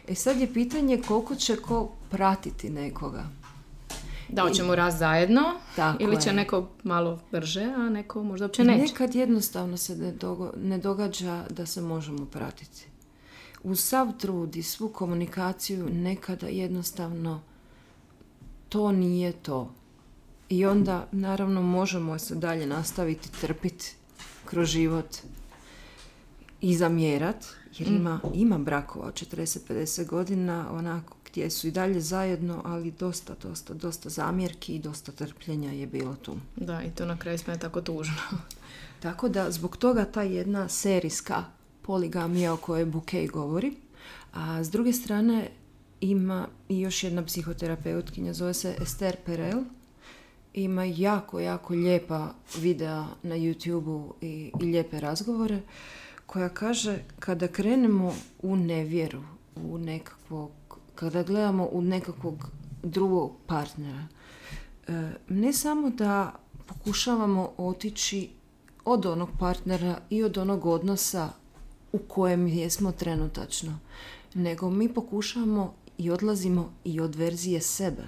E 0.09 0.15
sad 0.15 0.41
je 0.41 0.53
pitanje 0.55 1.03
koliko 1.09 1.35
će 1.35 1.57
ko 1.57 1.93
pratiti 2.11 2.71
nekoga. 2.71 3.25
Da, 4.29 4.43
hoćemo 4.43 4.75
raz 4.75 4.99
zajedno 4.99 5.43
Tako 5.77 6.03
ili 6.03 6.21
će 6.23 6.29
je. 6.29 6.35
neko 6.35 6.69
malo 6.83 7.21
brže, 7.33 7.65
a 7.77 7.89
neko 7.89 8.23
možda 8.23 8.47
uopće 8.47 8.65
neće. 8.65 8.83
Nekad 8.83 9.15
jednostavno 9.15 9.77
se 9.77 9.97
ne, 9.97 10.13
dogo- 10.15 10.53
ne 10.57 10.79
događa 10.79 11.45
da 11.51 11.67
se 11.67 11.81
možemo 11.81 12.27
pratiti. 12.27 12.87
Uz 13.63 13.81
sav 13.81 14.09
trud 14.19 14.57
i 14.57 14.63
svu 14.63 14.89
komunikaciju 14.89 15.89
nekada 15.93 16.47
jednostavno 16.47 17.41
to 18.69 18.93
nije 18.93 19.33
to. 19.33 19.71
I 20.49 20.67
onda 20.67 21.07
naravno 21.13 21.63
možemo 21.63 22.19
se 22.19 22.35
dalje 22.35 22.67
nastaviti 22.67 23.33
trpiti 23.41 23.95
kroz 24.45 24.69
život 24.69 25.17
i 26.61 26.77
zamjerat, 26.77 27.47
jer 27.79 27.89
ima, 27.89 28.21
ima 28.35 28.59
brakova 28.59 29.07
od 29.07 29.15
40-50 29.15 30.07
godina 30.07 30.67
onako 30.73 31.17
gdje 31.31 31.51
su 31.51 31.69
i 31.69 31.71
dalje 31.71 32.01
zajedno, 32.01 32.63
ali 32.65 32.91
dosta, 32.91 33.35
dosta, 33.43 33.75
dosta 33.75 34.09
zamjerki 34.09 34.75
i 34.75 34.79
dosta 34.79 35.13
trpljenja 35.13 35.73
je 35.73 35.87
bilo 35.87 36.17
tu. 36.17 36.37
Da, 36.57 36.83
i 36.83 36.91
to 36.91 37.07
na 37.07 37.19
kraju 37.19 37.39
sve 37.39 37.55
je 37.55 37.59
tako 37.59 37.81
tužno. 37.81 38.15
Tako 39.03 39.29
da 39.29 39.51
zbog 39.51 39.77
toga 39.77 40.05
ta 40.05 40.23
jedna 40.23 40.69
serijska 40.69 41.45
poligamija 41.83 42.53
o 42.53 42.57
kojoj 42.57 42.85
Bukej 42.85 43.27
govori. 43.27 43.75
A 44.33 44.65
s 44.65 44.71
druge 44.71 44.93
strane 44.93 45.51
ima 46.01 46.49
i 46.69 46.81
još 46.81 47.05
jedna 47.05 47.25
psihoterapeutkinja, 47.25 48.33
zove 48.33 48.55
se 48.55 48.75
Esther 48.81 49.17
Perel. 49.25 49.63
Ima 50.57 50.85
jako, 50.85 51.41
jako 51.41 51.75
lijepa 51.75 52.35
videa 52.59 53.07
na 53.23 53.35
youtube 53.35 54.11
i, 54.21 54.53
i 54.61 54.65
lijepe 54.65 55.01
razgovore 55.01 55.61
koja 56.27 56.49
kaže 56.49 56.99
kada 57.19 57.49
krenemo 57.49 58.15
u 58.43 58.57
nevjeru, 58.57 59.23
u 59.57 59.79
nekakvog, 59.79 60.51
kada 60.95 61.23
gledamo 61.23 61.69
u 61.73 61.83
nekakvog 61.83 62.51
drugog 62.83 63.33
partnera, 63.47 64.07
e, 64.89 65.11
ne 65.29 65.53
samo 65.53 65.91
da 65.91 66.33
pokušavamo 66.67 67.53
otići 67.57 68.31
od 68.85 69.07
onog 69.07 69.29
partnera 69.39 69.99
i 70.11 70.23
od 70.23 70.39
onog 70.39 70.67
odnosa 70.67 71.29
u 71.93 71.99
kojem 71.99 72.47
jesmo 72.47 72.93
trenutačno, 72.93 73.79
nego 74.35 74.71
mi 74.71 74.95
pokušavamo 74.95 75.75
i 75.99 76.11
odlazimo 76.11 76.73
i 76.85 77.01
od 77.01 77.15
verzije 77.15 77.61
sebe 77.61 78.05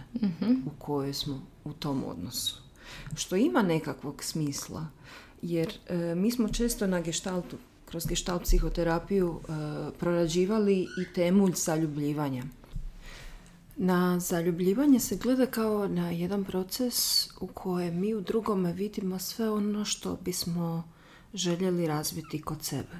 u 0.66 0.70
kojoj 0.78 1.14
smo 1.14 1.42
u 1.64 1.72
tom 1.72 2.04
odnosu. 2.04 2.62
Što 3.14 3.36
ima 3.36 3.62
nekakvog 3.62 4.24
smisla, 4.24 4.86
jer 5.42 5.72
e, 5.88 6.14
mi 6.14 6.30
smo 6.30 6.48
često 6.48 6.86
na 6.86 7.00
geštaltu, 7.00 7.56
kroz 7.86 8.06
gestalt 8.06 8.42
psihoterapiju, 8.42 9.40
e, 9.40 9.52
prorađivali 9.98 10.80
i 10.80 11.12
temu 11.14 11.48
zaljubljivanja. 11.54 12.44
Na 13.76 14.20
zaljubljivanje 14.20 15.00
se 15.00 15.16
gleda 15.16 15.46
kao 15.46 15.88
na 15.88 16.10
jedan 16.10 16.44
proces 16.44 17.28
u 17.40 17.46
kojem 17.46 18.00
mi 18.00 18.14
u 18.14 18.20
drugome 18.20 18.72
vidimo 18.72 19.18
sve 19.18 19.50
ono 19.50 19.84
što 19.84 20.18
bismo 20.24 20.88
željeli 21.34 21.86
razviti 21.86 22.42
kod 22.42 22.62
sebe. 22.62 22.96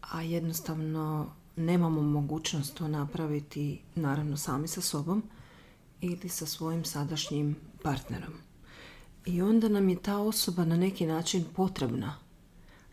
A 0.00 0.22
jednostavno 0.22 1.32
nemamo 1.56 2.02
mogućnost 2.02 2.74
to 2.74 2.88
napraviti 2.88 3.80
naravno 3.94 4.36
sami 4.36 4.68
sa 4.68 4.80
sobom 4.80 5.22
ili 6.00 6.28
sa 6.28 6.46
svojim 6.46 6.84
sadašnjim 6.84 7.56
partnerom. 7.82 8.34
I 9.26 9.42
onda 9.42 9.68
nam 9.68 9.88
je 9.88 10.02
ta 10.02 10.18
osoba 10.18 10.64
na 10.64 10.76
neki 10.76 11.06
način 11.06 11.44
potrebna 11.56 12.18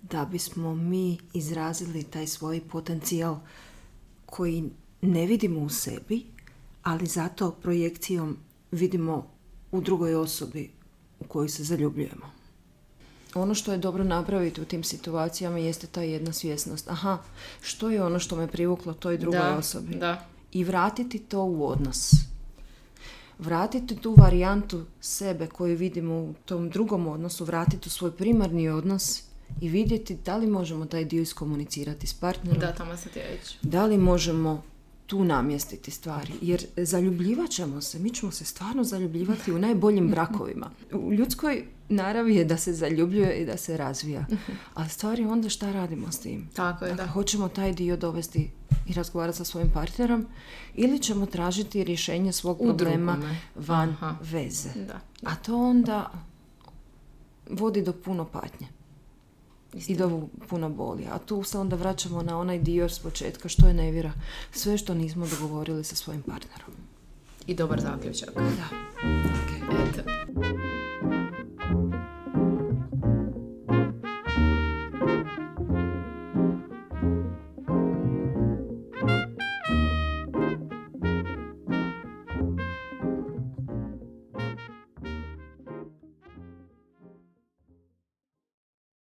da 0.01 0.25
bismo 0.25 0.75
mi 0.75 1.17
izrazili 1.33 2.03
taj 2.03 2.27
svoj 2.27 2.61
potencijal 2.71 3.39
koji 4.25 4.69
ne 5.01 5.25
vidimo 5.25 5.59
u 5.59 5.69
sebi, 5.69 6.25
ali 6.83 7.05
zato 7.05 7.51
projekcijom 7.51 8.37
vidimo 8.71 9.27
u 9.71 9.81
drugoj 9.81 10.15
osobi 10.15 10.71
u 11.19 11.23
koju 11.23 11.49
se 11.49 11.63
zaljubljujemo. 11.63 12.40
Ono 13.35 13.55
što 13.55 13.71
je 13.71 13.77
dobro 13.77 14.03
napraviti 14.03 14.61
u 14.61 14.65
tim 14.65 14.83
situacijama 14.83 15.57
jeste 15.57 15.87
ta 15.87 16.01
jedna 16.01 16.33
svjesnost. 16.33 16.89
Aha, 16.89 17.17
što 17.61 17.89
je 17.89 18.03
ono 18.03 18.19
što 18.19 18.35
me 18.35 18.47
privuklo 18.47 18.93
toj 18.93 19.17
drugoj 19.17 19.39
da, 19.39 19.57
osobi? 19.57 19.95
Da. 19.95 20.25
I 20.51 20.63
vratiti 20.63 21.19
to 21.19 21.43
u 21.43 21.67
odnos. 21.67 22.11
Vratiti 23.39 23.95
tu 23.95 24.15
varijantu 24.17 24.85
sebe 25.01 25.47
koju 25.47 25.77
vidimo 25.77 26.13
u 26.13 26.33
tom 26.45 26.69
drugom 26.69 27.07
odnosu, 27.07 27.45
vratiti 27.45 27.87
u 27.87 27.91
svoj 27.91 28.11
primarni 28.11 28.69
odnos 28.69 29.23
i 29.61 29.69
vidjeti 29.69 30.17
da 30.25 30.37
li 30.37 30.47
možemo 30.47 30.85
taj 30.85 31.05
dio 31.05 31.21
iskomunicirati 31.21 32.07
s 32.07 32.13
partnerom. 32.13 32.59
Da, 32.59 32.73
tamo 32.73 32.97
se 32.97 33.09
ti 33.09 33.19
reći. 33.19 33.57
Da 33.61 33.85
li 33.85 33.97
možemo 33.97 34.63
tu 35.05 35.23
namjestiti 35.23 35.91
stvari. 35.91 36.33
Jer 36.41 36.65
zaljubljivat 36.77 37.49
ćemo 37.49 37.81
se, 37.81 37.99
mi 37.99 38.09
ćemo 38.09 38.31
se 38.31 38.45
stvarno 38.45 38.83
zaljubljivati 38.83 39.51
u 39.51 39.59
najboljim 39.59 40.07
brakovima. 40.07 40.71
U 40.93 41.13
ljudskoj 41.13 41.65
naravi 41.91 42.35
je 42.35 42.45
da 42.45 42.57
se 42.57 42.73
zaljubljuje 42.73 43.33
i 43.33 43.45
da 43.45 43.57
se 43.57 43.77
razvija. 43.77 44.25
Ali 44.73 44.89
stvari 44.89 45.25
onda 45.25 45.49
šta 45.49 45.71
radimo 45.71 46.11
s 46.11 46.19
tim? 46.19 46.49
Tako 46.55 46.85
je, 46.85 46.89
Dakle, 46.91 47.05
da. 47.05 47.11
hoćemo 47.11 47.47
taj 47.47 47.73
dio 47.73 47.97
dovesti 47.97 48.51
i 48.87 48.93
razgovarati 48.93 49.37
sa 49.37 49.43
svojim 49.43 49.69
partnerom 49.69 50.27
ili 50.75 50.99
ćemo 50.99 51.25
tražiti 51.25 51.83
rješenje 51.83 52.31
svog 52.31 52.61
U 52.61 52.65
problema 52.65 53.11
drugome. 53.11 53.35
van 53.55 53.89
Aha. 53.89 54.15
veze. 54.21 54.69
Da. 54.87 54.99
A 55.23 55.35
to 55.35 55.57
onda 55.57 56.11
vodi 57.49 57.81
do 57.81 57.93
puno 57.93 58.25
patnje 58.25 58.67
i 59.87 59.95
do 59.95 60.21
puno 60.49 60.69
boli. 60.69 61.05
A 61.11 61.17
tu 61.19 61.43
se 61.43 61.57
onda 61.57 61.75
vraćamo 61.75 62.21
na 62.23 62.39
onaj 62.39 62.59
dio 62.59 62.89
s 62.89 62.99
početka 62.99 63.49
što 63.49 63.67
je 63.67 63.73
nevjera. 63.73 64.11
Sve 64.51 64.77
što 64.77 64.93
nismo 64.93 65.27
dogovorili 65.27 65.83
sa 65.83 65.95
svojim 65.95 66.21
partnerom. 66.21 66.71
I 67.47 67.55
dobar 67.55 67.81
zaključak. 67.81 68.29
Da. 68.35 68.67